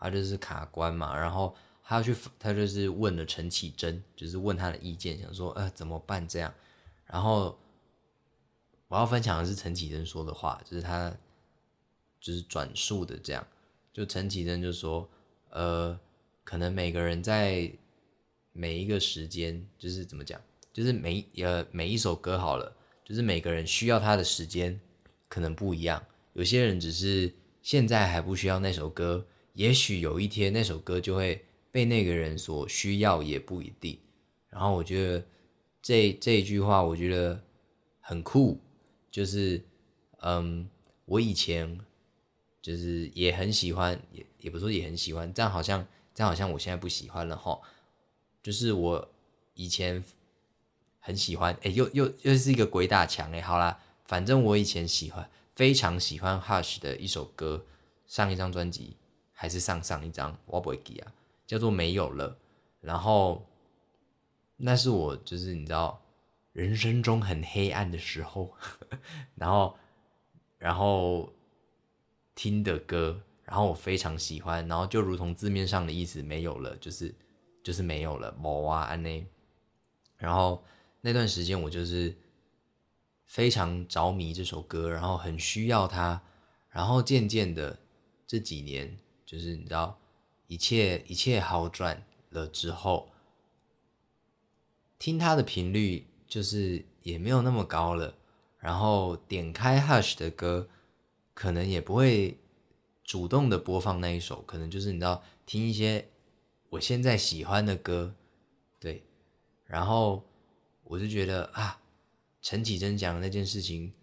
[0.01, 6.51] 他就是卡关嘛，然后他要去，他就是问了陈绮贞，就是问他的意见，想说呃怎么办这样。
[7.05, 7.55] 然后
[8.87, 11.15] 我要分享的是陈绮贞说的话，就是他
[12.19, 13.45] 就是转述的这样。
[13.93, 15.07] 就陈绮贞就说，
[15.49, 15.99] 呃，
[16.43, 17.71] 可能每个人在
[18.53, 20.41] 每一个时间，就是怎么讲，
[20.73, 24.79] 就是每呃每一首歌好了，就是每个人需要他的时间
[25.29, 26.03] 可能不一样。
[26.33, 29.27] 有些人只是现在还不需要那首歌。
[29.53, 33.97] 也许有一天那首歌就会被那个人所需要，也不一定。
[34.49, 35.25] 然后我觉得
[35.81, 37.41] 这这一句话，我觉得
[37.99, 38.59] 很酷，
[39.09, 39.61] 就是
[40.19, 40.69] 嗯，
[41.05, 41.79] 我以前
[42.61, 47.59] 就是也很喜欢，也也不说也很喜欢，这样好像这样好像我现在不喜欢了哈。
[48.43, 49.11] 就是我
[49.53, 50.03] 以前
[50.99, 53.41] 很喜欢，哎，又又又是一个鬼打墙哎。
[53.41, 57.65] 好啦，反正我以前喜欢，非常喜欢 Hush 的一首歌，
[58.07, 58.97] 上一张专辑。
[59.41, 61.11] 还是上上一张我不会记啊，
[61.47, 62.37] 叫做没有了。
[62.79, 63.43] 然后
[64.55, 65.99] 那是我就是你知道
[66.53, 68.53] 人生中很黑暗的时候，
[69.33, 69.75] 然后
[70.59, 71.33] 然后
[72.35, 77.11] 听的歌，然后我非常喜欢，然后就如同字面上的意思，没有了，就是
[77.63, 79.25] 就是没有了，某啊安内。
[80.17, 80.63] 然后
[81.01, 82.15] 那段时间我就是
[83.25, 86.21] 非常着迷这首歌，然后很需要它，
[86.69, 87.79] 然后渐渐的
[88.27, 88.95] 这几年。
[89.31, 89.97] 就是你知道，
[90.47, 93.09] 一切一切好转了之后，
[94.99, 98.17] 听他的频率就是也没有那么高了。
[98.59, 100.67] 然后点开 Hush 的歌，
[101.33, 102.37] 可能也不会
[103.05, 106.09] 主动的播放那一首，可能就是你知道听一些
[106.69, 108.13] 我现在喜欢的歌，
[108.81, 109.01] 对，
[109.63, 110.25] 然后
[110.83, 111.81] 我就觉得啊，
[112.41, 113.93] 陈绮贞讲的那件事情，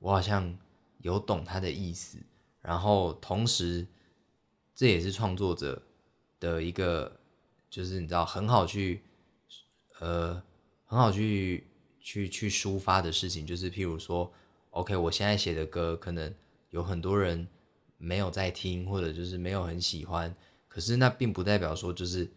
[0.00, 0.58] 我好像
[0.98, 2.18] 有懂他的意思，
[2.60, 3.86] 然后同时
[4.74, 5.82] 这也是创作者
[6.40, 7.20] 的一个，
[7.70, 9.02] 就是你知道很好去，
[9.98, 10.42] 呃，
[10.84, 11.66] 很好去。
[12.04, 14.28] 去去抒发的事情，就是譬如说
[14.70, 16.34] ，OK，我现在写的歌可能
[16.70, 17.46] 有很多人
[17.96, 20.34] 没有在听，或者就是没有很喜欢，
[20.66, 22.28] 可是那并不代表说就是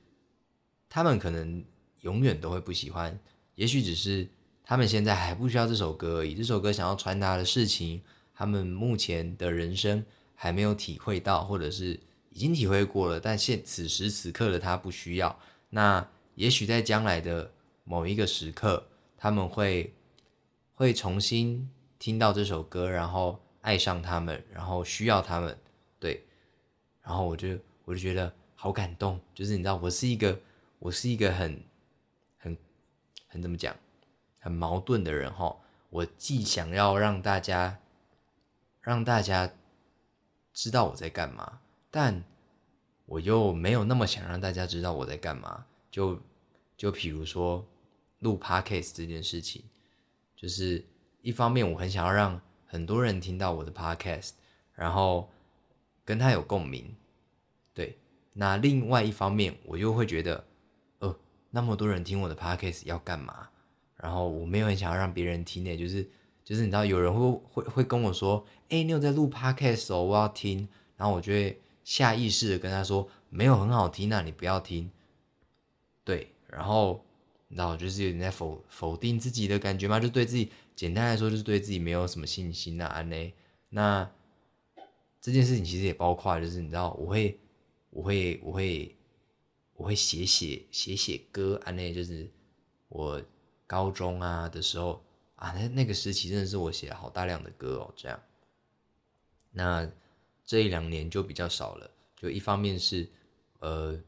[0.87, 1.65] 他们可能
[2.01, 3.19] 永远都会不喜欢，
[3.55, 4.29] 也许只是
[4.63, 6.35] 他们现在还不需要这首歌而已。
[6.35, 8.03] 这首歌想要传达的事情，
[8.35, 11.99] 他们目前的人生还没有体会到，或者是
[12.35, 15.39] 已经体会过了，但现此时此刻的他不需要。
[15.71, 17.49] 那也许在将来的
[17.83, 18.85] 某一个时刻。
[19.17, 19.91] 他们会
[20.75, 21.67] 会重新
[21.97, 25.57] 听到这首歌，然后爱上他们，然后需要他们，
[25.99, 26.23] 对，
[27.01, 30.37] 然后我就我就觉得好感动，就是你知道，我是一个
[30.77, 31.59] 我是一个很
[32.37, 32.55] 很
[33.25, 33.75] 很怎么讲，
[34.37, 35.57] 很矛盾的人哈。
[35.89, 37.79] 我既想要让大家
[38.81, 39.51] 让大家
[40.53, 41.61] 知道我在干嘛，
[41.95, 42.21] 但
[43.05, 45.65] 我又没有那么想让大家知道我在干嘛。
[45.89, 46.19] 就
[46.75, 47.65] 就比如说。
[48.19, 49.61] 录 podcast 这件事情，
[50.35, 50.83] 就是
[51.21, 54.31] 一方面我很想要让很多人听到我的 podcast，
[54.73, 55.29] 然后
[56.03, 56.95] 跟他有共鸣，
[57.73, 57.97] 对。
[58.33, 60.43] 那另外一方面，我又会觉得，
[60.99, 61.15] 呃，
[61.51, 63.49] 那么多人听我的 podcast 要干嘛？
[63.97, 66.09] 然后我没有很想要让别人听呢，就是
[66.43, 70.67] 就是你知道，有人会会会跟我说，哎，你有在录 podcast 哦，我要听。
[70.97, 74.91] 然后我就会下意识的跟他说，没有很好听，那你不要听。
[76.03, 77.01] 对，然后。
[77.47, 83.31] 然后就是有点在否否定自己的感觉嘛，就对自己简单来说就是对自己没有什么信心啊，安内。
[83.69, 84.11] 那
[85.21, 87.39] 这件事情其实也包括，就是你知道，我会
[87.91, 88.95] 我会我会
[89.75, 92.29] 我会写写写写歌，安内就是
[92.89, 93.21] 我
[93.67, 95.01] 高中啊的时候
[95.35, 98.19] 啊，那那个时期真的是我写了好大量的歌哦，这样。
[99.51, 99.89] 那
[100.45, 103.07] 这一两年就比较少了，就一方面是
[103.59, 103.99] 呃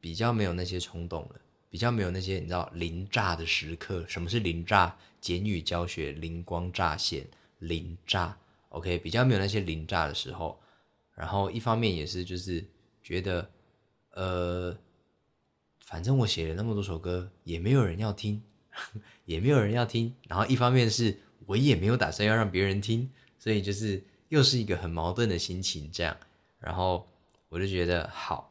[0.00, 1.40] 比较没有那些冲动了。
[1.70, 4.94] 比较没有那些你知道灵炸的时刻，什么是灵炸？
[5.22, 7.26] 简语教学灵光乍现，
[7.60, 10.60] 灵炸，OK，比较没有那些灵炸的时候。
[11.14, 12.62] 然后一方面也是就是
[13.02, 13.50] 觉得，
[14.10, 14.76] 呃，
[15.80, 18.42] 反正我写了那么多首歌，也没有人要听，
[19.24, 20.14] 也没有人要听。
[20.28, 26.16] 然后一方面是我也没有打算要让别人听，所以就是又是一个很矛盾的心情这样。
[26.58, 27.06] 然后
[27.50, 28.50] 我就觉得好。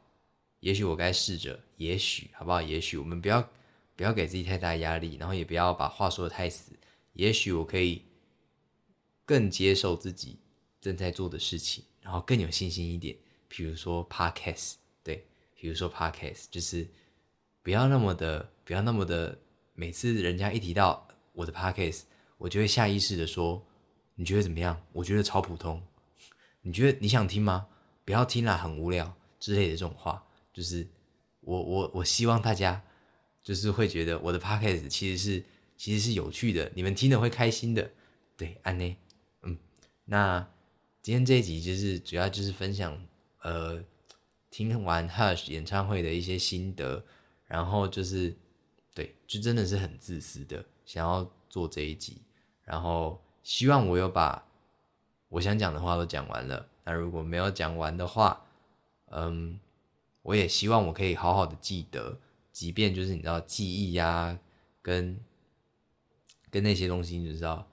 [0.60, 2.62] 也许我该试着，也许好不好？
[2.62, 3.50] 也许我们不要
[3.96, 6.72] 不要给自己太大压力，然后也不要把话说的太死。
[7.14, 8.04] 也许我可以
[9.26, 10.38] 更接受自己
[10.80, 13.18] 正在做的事情，然后更有信心一点。
[13.48, 16.88] 比如说 podcast，对，比如说 podcast，就是
[17.64, 19.36] 不要那么的，不要那么的。
[19.74, 22.02] 每次人家一提到我的 podcast，
[22.38, 23.66] 我就会下意识的说
[24.22, 25.82] ：“你觉得怎么样？”我觉得超普通。
[26.62, 27.68] 你觉得你想听吗？
[28.06, 30.24] 不要听啦，很无聊之类的这种话。
[30.54, 30.88] 就是
[31.40, 32.84] 我我我希望大家
[33.42, 35.44] 就是会觉得我的 podcast 其实是
[35.76, 37.92] 其实是有趣的，你们听了会开心的。
[38.38, 38.96] 对，安内，
[39.42, 39.58] 嗯，
[40.06, 40.48] 那
[41.02, 42.96] 今天这一集就是主要就是分享
[43.42, 43.84] 呃
[44.52, 47.04] 听完 Hush 演唱会的一些心得，
[47.48, 48.38] 然后就是
[48.94, 52.22] 对，就真的是很自私的想要做这一集，
[52.64, 54.46] 然后希望我有把
[55.30, 56.68] 我想讲的话都讲完了。
[56.84, 58.46] 那如果没有讲完的话，
[59.08, 59.60] 嗯。
[60.24, 62.20] 我也希望我可以好好的记得，
[62.52, 64.38] 即便就是你知道记忆呀，
[64.80, 65.20] 跟
[66.52, 67.68] 跟那些东西，你知道，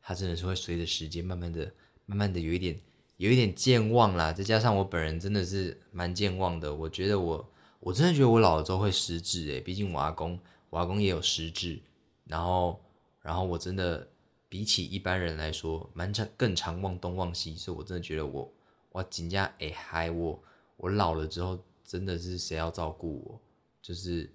[0.00, 1.72] 它真的是会随着时间慢慢的、
[2.04, 2.76] 慢慢的有一点、
[3.18, 4.32] 有一点健忘啦。
[4.32, 10.36] 再加上我本人真的是蛮健忘的，我觉得我我真的觉得我老了之后会失智诶，毕竟我阿公
[10.70, 11.80] 我阿公也有失智，
[12.24, 12.82] 然后
[13.20, 14.08] 然后我真的
[14.52, 18.52] 比起一般人来说，蛮常更常忘东忘西，所以我真的觉得我
[18.90, 20.38] 我紧张诶，嗨我
[20.76, 21.58] 我老了之后。
[21.84, 23.40] 真的是谁要照顾我？
[23.82, 24.30] 就是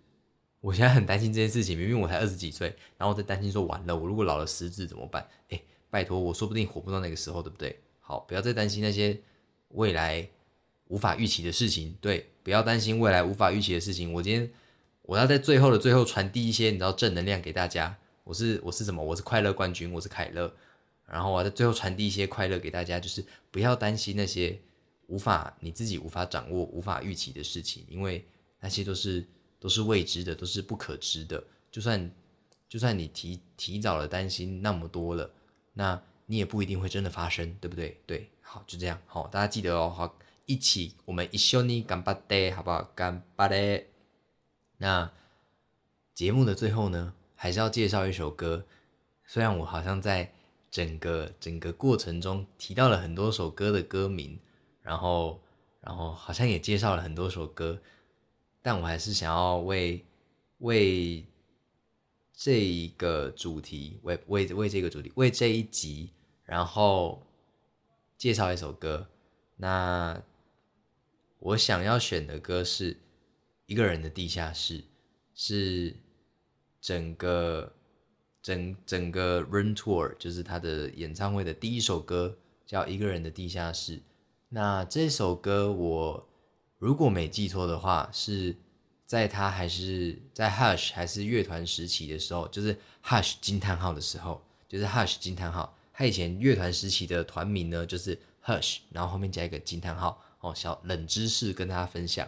[0.59, 1.75] 我现在很担心这件事情。
[1.75, 5.27] 明明我才二十几岁，然后在担心说完了，我如果老了失智怎么办？
[5.49, 5.59] 哎，
[5.89, 7.79] 拜托，我说不定活不到那个时候，对不对？
[7.99, 9.19] 好，不要再担心那些
[9.69, 10.27] 未来
[10.89, 11.97] 无法预期的事情。
[11.99, 14.13] 对，不要担心未来无法预期的事情。
[14.13, 14.51] 我今天
[15.03, 17.97] 我要在最后的最后传递一些你知道正能量给大家。
[18.27, 19.01] 我是我是什么？
[19.01, 20.53] 我是快乐冠军，我是凯乐。
[21.05, 24.59] 然后我在最后传递一些快乐给大家，就是不要担心那些。
[25.07, 28.27] 无法你自己无法掌握、无法预期的事情，因为
[28.59, 29.25] 那些都是
[29.57, 31.41] 都是未知的，都是不可知的。
[31.71, 32.11] 就算
[32.67, 35.31] 就算你提提早了担心那么多了，
[35.71, 37.97] 那你也不一定会真的发生，对不对？
[38.05, 40.13] 对，好，就这样，好，大家记得哦，好，
[40.45, 42.83] 一起，我们一緒に干巴的，好不好？
[42.93, 43.85] 干巴的。
[44.79, 45.09] 那
[46.13, 48.65] 节目的最后呢，还是要介绍一首歌，
[49.25, 50.33] 虽然我好像在
[50.71, 54.37] 整个整个过程中提到了很多首歌的歌名，
[54.81, 55.39] 然后
[55.79, 57.79] 然后好像也介绍了很多首歌，
[58.61, 60.03] 但我还是想要为
[60.57, 61.23] 为
[62.33, 66.11] 这一个主题，为为为这个主题，为这一集，
[66.43, 67.23] 然后
[68.17, 69.07] 介绍一首歌。
[69.55, 70.21] 那
[71.39, 72.93] 我想要选的歌是
[73.67, 74.81] 《一个人的地下室》，
[75.33, 75.95] 是
[76.87, 77.73] 整个
[78.41, 83.97] 整整个 Run Tour，就是他的演唱会的第一首歌，叫《一个人的地下室》。
[84.47, 86.29] 那这首歌我
[86.77, 88.55] 如果没记错的话，是
[89.05, 95.77] 在他还是在 Hush 还是乐团时期的时候，就是 Hush 惊叹号的时候，就是 Hush 惊叹号。
[95.91, 100.23] 他以前乐团时期的团名呢，就是 Hush，然后后面加一个惊叹号。
[100.39, 102.25] 哦，小冷知识跟大家分享，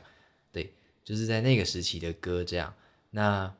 [0.51, 0.73] 对，
[1.05, 2.73] 就是在那个时期的歌这样。
[3.11, 3.55] 那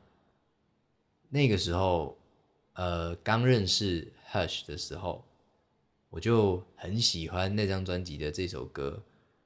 [1.30, 2.18] 那个时候，
[2.74, 5.24] 呃，刚认识 Hush 的时候，
[6.10, 9.02] 我就很喜欢那张专辑的这首歌。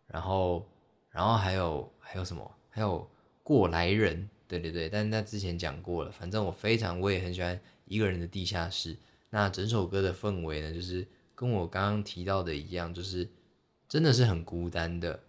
[0.06, 0.66] 然后，
[1.10, 2.50] 然后还有还有什么？
[2.70, 3.08] 还有
[3.42, 4.88] 过来人，对对对。
[4.88, 6.10] 但是那之前讲过了。
[6.10, 8.96] 反正我非常，我也很喜欢一个人的地下室。
[9.28, 13.28] 那整首歌的氛围呢，就是跟我刚刚提到的一样，就是
[13.88, 15.20] 真的是很孤单的。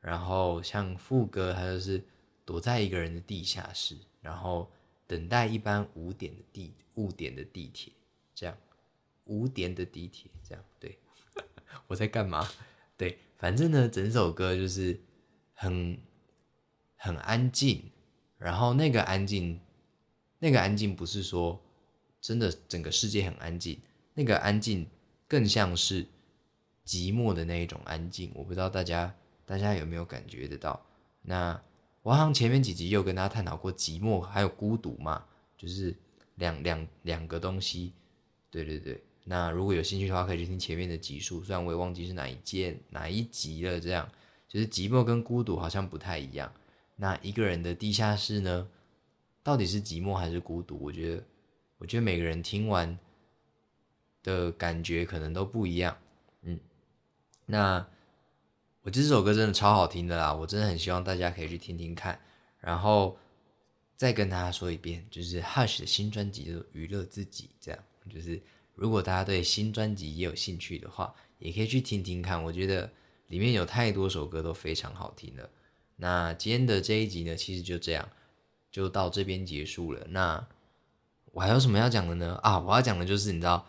[0.00, 2.00] 然后像副歌，它就是
[2.44, 4.70] 躲在一个人的地下室，然后
[5.08, 7.92] 等待一班五点的地五点的地铁，
[8.32, 8.56] 这样
[9.24, 10.96] 五点的地铁，这样对。
[11.88, 12.48] 我在干嘛？
[12.96, 15.00] 对，反正呢，整首歌就是
[15.54, 15.98] 很
[16.94, 17.90] 很安静，
[18.38, 19.58] 然后那个安静，
[20.38, 21.60] 那个安静不是说
[22.20, 23.80] 真的整个世界很安静，
[24.14, 24.86] 那个安静
[25.26, 26.06] 更像是
[26.86, 28.30] 寂寞的那一种安静。
[28.36, 29.12] 我不知道大家。
[29.48, 30.84] 大家有没有感觉得到？
[31.22, 31.58] 那
[32.08, 35.22] 我好像前面几集有跟大家探讨过寂寞还有孤独嘛，
[35.58, 35.94] 就是
[36.36, 37.92] 两两两个东西。
[38.50, 43.78] 对对对，那如果有兴趣的话，可以去听前面的集数，虽然我也忘记是哪一件哪一集了。
[43.78, 44.10] 这样
[44.48, 46.50] 就是寂寞跟孤独好像不太一样。
[46.96, 48.66] 那一个人的地下室呢，
[49.42, 50.78] 到底是寂寞还是孤独？
[50.80, 51.22] 我觉得，
[51.76, 52.98] 我觉得每个人听完
[54.22, 55.94] 的感觉可能都不一样。
[56.40, 56.58] 嗯，
[57.44, 57.86] 那。
[58.90, 62.20] 这首歌真的超好听的啦，我真的很希望大家可以去听听看，
[62.60, 63.18] 然后
[63.96, 68.40] 再跟大家说一遍，就是 Hush 的新专辑就娱乐自己，这样就是
[68.74, 72.42] 如果大家对新专辑也有兴趣的话，也可以去听听看。
[72.42, 72.90] 我觉得
[73.26, 75.50] 里面有太多首歌都非常好听了。
[75.96, 78.08] 那今天的这一集呢，其实就这样
[78.70, 80.06] 就到这边结束了。
[80.10, 80.46] 那
[81.32, 82.38] 我还有什么要讲的呢？
[82.42, 83.66] 啊，我要讲的就是你知道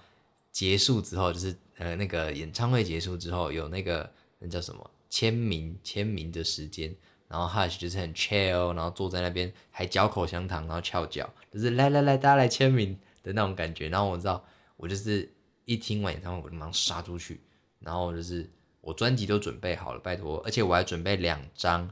[0.52, 4.92] 结束之后，就是呃那个演唱会结束之后有那个那叫什么？
[5.10, 6.96] 签名签名的时间，
[7.28, 13.90] 然后 Hush 就是很 chill，然后坐在那边还嚼口香糖，然后翘脚，就是来来来，大家来签名的那种感觉。
[13.90, 14.46] 然后我知道，
[14.78, 15.28] 我就是
[15.66, 17.42] 一听完演唱会，我就马上杀出去，
[17.80, 18.48] 然后就是
[18.82, 21.90] 我专辑都准备好了，拜托，而且我还准备两张，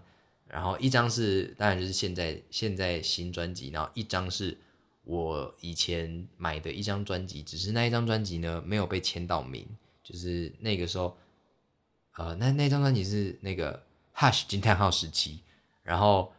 [0.47, 4.55] 然后一张是当然就是现在现在新专辑，然后一张是
[5.03, 9.68] 我以前买的一张专辑，只是那一张专辑呢没有被签到名，
[10.03, 11.18] 就是那个时候。
[12.18, 15.41] 呃，那那张专辑是那个 Hush 惊叹号时期，
[15.84, 16.34] 然后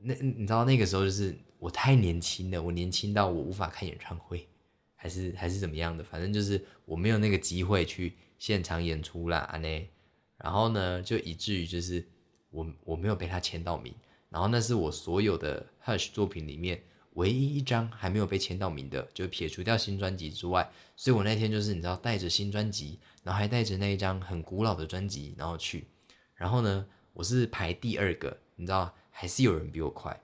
[0.00, 4.48] 那你知道那个时候就是我太年轻了，我年轻到我无法看演唱会，
[4.96, 9.90] 还是还是怎么样的，反正就是我没有那个机会去现场演出啦，安内，
[10.38, 12.02] 然后呢就以至于就是
[12.48, 13.94] 我我没有被他签到名，
[14.30, 22.98] 然后那是我所有的 Hush 作品里面唯一一张还没有被签到名的，就撇除掉新专辑之外，所以我那天就是你知道带着新专辑。
[23.28, 25.86] 然后还带着那一张很古老的专辑，然后去，
[26.34, 30.18] 然后呢，我是排第二个，你知道，还是有人比我快。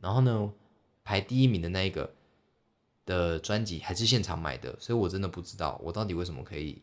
[0.00, 0.52] 然后呢，
[1.04, 2.12] 排第一名的那一个
[3.06, 6.82] 的专辑还是现场买的，所以我真的不知道我到底为什么可以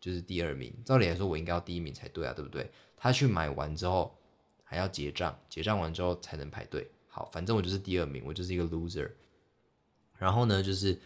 [0.00, 0.74] 就是第二名。
[0.86, 2.70] 照理来说，我应该要第一名才对啊，对不对？
[2.96, 4.16] 他去买完之后
[4.64, 6.90] 还要结账，结账完之后才能排队。
[7.08, 9.10] 好，反正我就是第二名，我就是一个 loser。
[10.16, 10.98] 然后呢，就是。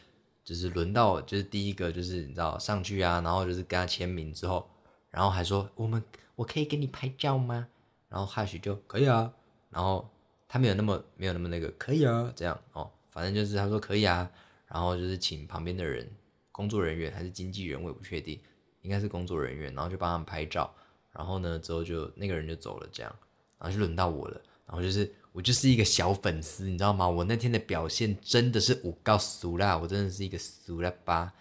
[0.44, 4.68] 就是轮到就是第一个就是你知道上去啊，然后就是跟他签名之后，
[5.10, 6.02] 然后还说我们
[6.36, 7.66] 我可以给你拍照吗？
[8.10, 9.32] 然后哈许就可以啊，
[9.70, 10.06] 然后
[10.46, 14.30] 他没有那么没有那么那个可以啊这样哦，反正就是他说可以啊，
[14.68, 16.06] 然后就是请旁边的人
[16.52, 18.38] 工作人员还是经纪人我也不确定，
[18.82, 20.70] 应该是工作人员，然后就帮他们拍照，
[21.10, 23.10] 然后呢之后就那个人就走了这样，
[23.58, 25.10] 然后就轮到我了，然后就是。
[25.34, 27.08] 我就是一个小粉丝，你知道吗？
[27.08, 31.34] 我那天的表现真的是我告俗啦，我真的是一个俗啦吧。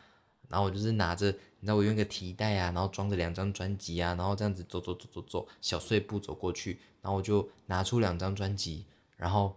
[0.50, 8.84] 然后我就是拿着，你知道我用个提袋啊，然后装着两张专辑啊，然后这样子走走走走走，小碎步走过去，然后我就拿出两张专辑，
[9.16, 9.56] 然后，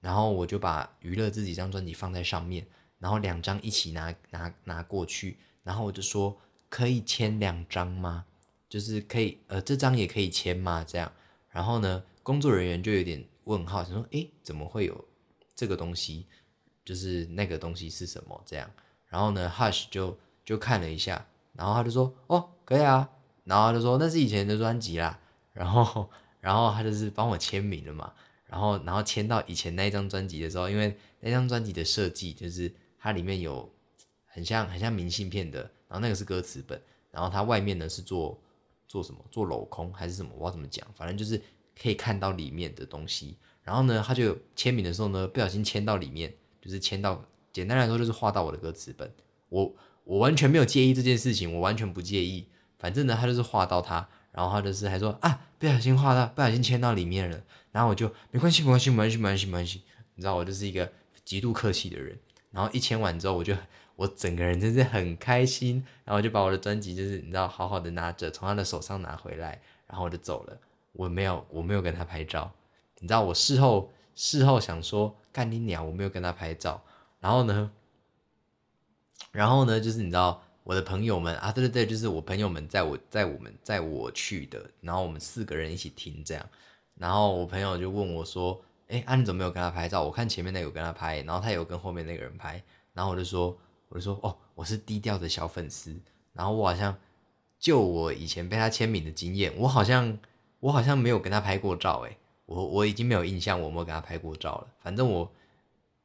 [0.00, 2.64] 然后我就把娱乐这几张专辑放在上面，
[3.00, 6.36] 然后两张一起拿拿拿过去，然后我就说
[6.68, 8.26] 可以签两张吗？
[8.68, 10.84] 就是可以，呃，这张也可以签吗？
[10.86, 11.12] 这样，
[11.50, 15.04] 然后呢，工作人员就有点问号，想说，诶，怎么会有
[15.54, 16.26] 这个东西？
[16.84, 18.42] 就是那个东西是什么？
[18.44, 18.68] 这样，
[19.08, 23.08] 然后呢，Hush 就就看了一下，然后他就说，哦，可以啊，
[23.44, 25.20] 然后他就说那是以前的专辑啦，
[25.52, 26.10] 然后，
[26.40, 28.12] 然后他就是帮我签名了嘛，
[28.46, 33.70] 然后，然后签到以前那一张专辑的时候，因为那张专辑的设计就是它里面有
[34.26, 38.38] 很像很像明信片的，然后那个是歌词本，然后它外面呢是做
[38.86, 39.24] 做什么？
[39.30, 41.40] 做镂空还是什么，我要怎么讲，反正就是
[41.80, 46.34] 可以看到里面的东西，然后呢，他就签名的时候呢，不小心签到里面。
[46.62, 47.22] 就是签到，
[47.52, 49.12] 简单来说就是画到我的歌词本，
[49.50, 52.48] 我我完全没有介意这件事情，我完全不介意。
[52.78, 57.44] 反正呢，他就是画到他，然后他就是还说啊，不小心画到，不小心签到里面了。
[57.70, 59.82] 然后我就没关系，没关系，没关系，没关系，没关系。
[60.14, 60.90] 你知道我就是一个
[61.22, 62.18] 极度客气的人。
[62.50, 63.54] 然后一签完之后，我就
[63.96, 65.84] 我整个人真是很开心。
[66.06, 70.58] 然后就把我的专辑就是你知道好好的拿着，从他的手上拿回来，然后我就走了。
[70.94, 72.50] 我没有我没有跟他拍照。
[72.98, 73.90] 你知道我事后。
[74.16, 76.80] 事后想说干你鸟，我没有跟他拍照。
[77.18, 77.68] 然后呢，
[79.32, 86.48] 然后呢，就是你知道我的朋友们啊，对对对，就是我朋友们在我在我们在我去的，然后我们四个人一起听这样。
[86.94, 90.00] 然后我朋友就问我说：“哎，啊你怎么没有跟他拍照？
[90.04, 92.62] 我看前面那个有跟他拍，然后他有跟后面那个人拍。”
[92.94, 93.58] 然后我就说
[93.90, 95.92] ：“我就说哦，我是低调的小粉丝。
[96.32, 96.96] 然后我好像
[97.58, 100.16] 就我以前被他签名的经验，我好像
[100.64, 104.68] 我好像没有跟他拍过照，哎。”我我已经没有印象，我没有跟他拍过照了。
[104.78, 105.32] 反正我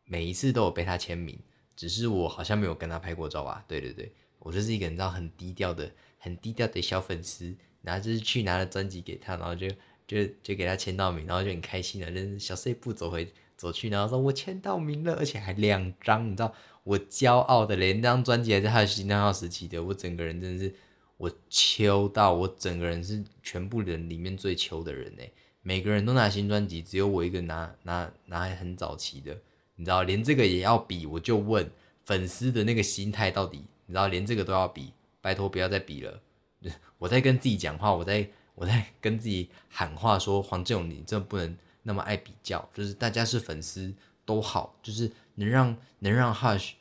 [0.05, 1.37] 每一次都有被他签名，
[1.75, 3.61] 只是我好像没有跟他拍过照吧。
[3.67, 9.67] 对对对，我就是一个你知道很低调的、很低调的小粉丝，然后就是去拿了专辑给他，然后就
[10.07, 16.53] 就就给他签到名，然后就很开心的，就是小碎步走回走去，然后说我签到名了，而且还两张，你知道
[16.85, 20.73] 我骄傲的连张专辑还是他的新账号时期的，我整个人真的是
[21.19, 25.29] 我秋到，我整个人是全部人里面最秋的人哎。
[25.61, 29.37] 每个人都拿新专辑，只有我一个拿拿拿很早期的，
[29.75, 31.69] 你知道，连这个也要比，我就问
[32.05, 36.21] 粉丝的那个心态到底，你知道，连这个都要比，拜托不要再比了。
[36.97, 43.93] 我在跟自己讲话，我在我在跟自己喊话，说黄志勇，你真不能那么爱比较，就是大家是粉丝
[44.23, 46.71] 都好，就是能让能让 Hush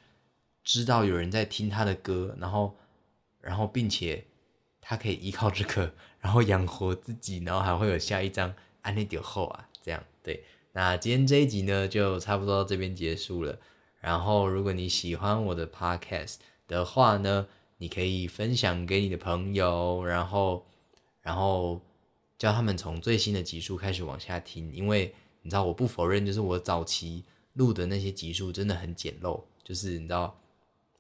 [0.63, 2.77] 知道有人在听他的歌，然后
[3.41, 4.25] 然后并且
[4.89, 8.55] 他可以依靠这个， 然后养活自己，然后还会有下一张。
[8.81, 10.43] 安利点后啊，这样对。
[10.73, 13.59] 那今天这一集呢，就差不多到这边结束了。
[14.01, 16.37] 然后，如果你喜欢我的 podcast
[16.67, 20.65] 的话呢，你可以分享给你的朋友，然后，
[21.21, 21.83] 然后
[22.39, 24.73] 叫他们从最新的集数开始往下听。
[24.73, 25.13] 因为
[25.43, 27.25] 你知道，我不否认，就是我早期
[27.55, 30.35] 录的那些集数真的很简陋，就是你知道，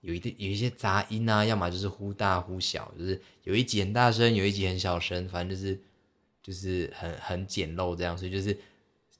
[0.00, 5.80] 有一点有一些杂音啊，要么就是忽大忽小，就是有一集很大声，有一集很小声，反正就是。
[6.40, 8.56] 就是很很简陋这样，所以就是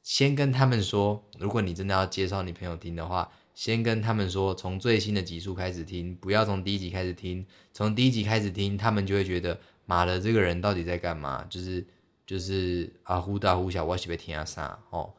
[0.02, 7.44] 先跟他们说，如果你真的要介绍你朋友听的话，先跟他们说，从最新的集数开始听，不要从第一集开始听。
[7.74, 11.44] 从第一集开始听，他们就会觉得妈的，这个人到底在干嘛？
[11.50, 11.86] 就是
[12.26, 15.12] 就是啊忽大忽小，我喜被听啊啥哦。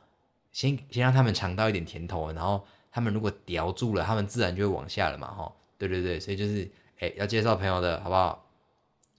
[0.51, 5.55] 先先让他们尝到一点甜头，然后他们如果叼住了，他们自然就会往下了嘛吼。
[5.77, 6.69] 对对对，所以就是
[6.99, 8.45] 哎，要介绍朋友的好不好？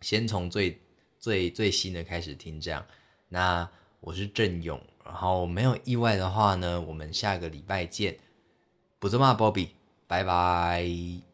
[0.00, 0.80] 先从最。
[1.20, 2.82] 最最新的开始听这样，
[3.28, 3.68] 那
[4.00, 8.16] 我是郑勇，然后没有意外的话呢，我们下个礼拜见，
[8.98, 9.68] 不这么 Bobby，
[10.06, 11.29] 拜拜。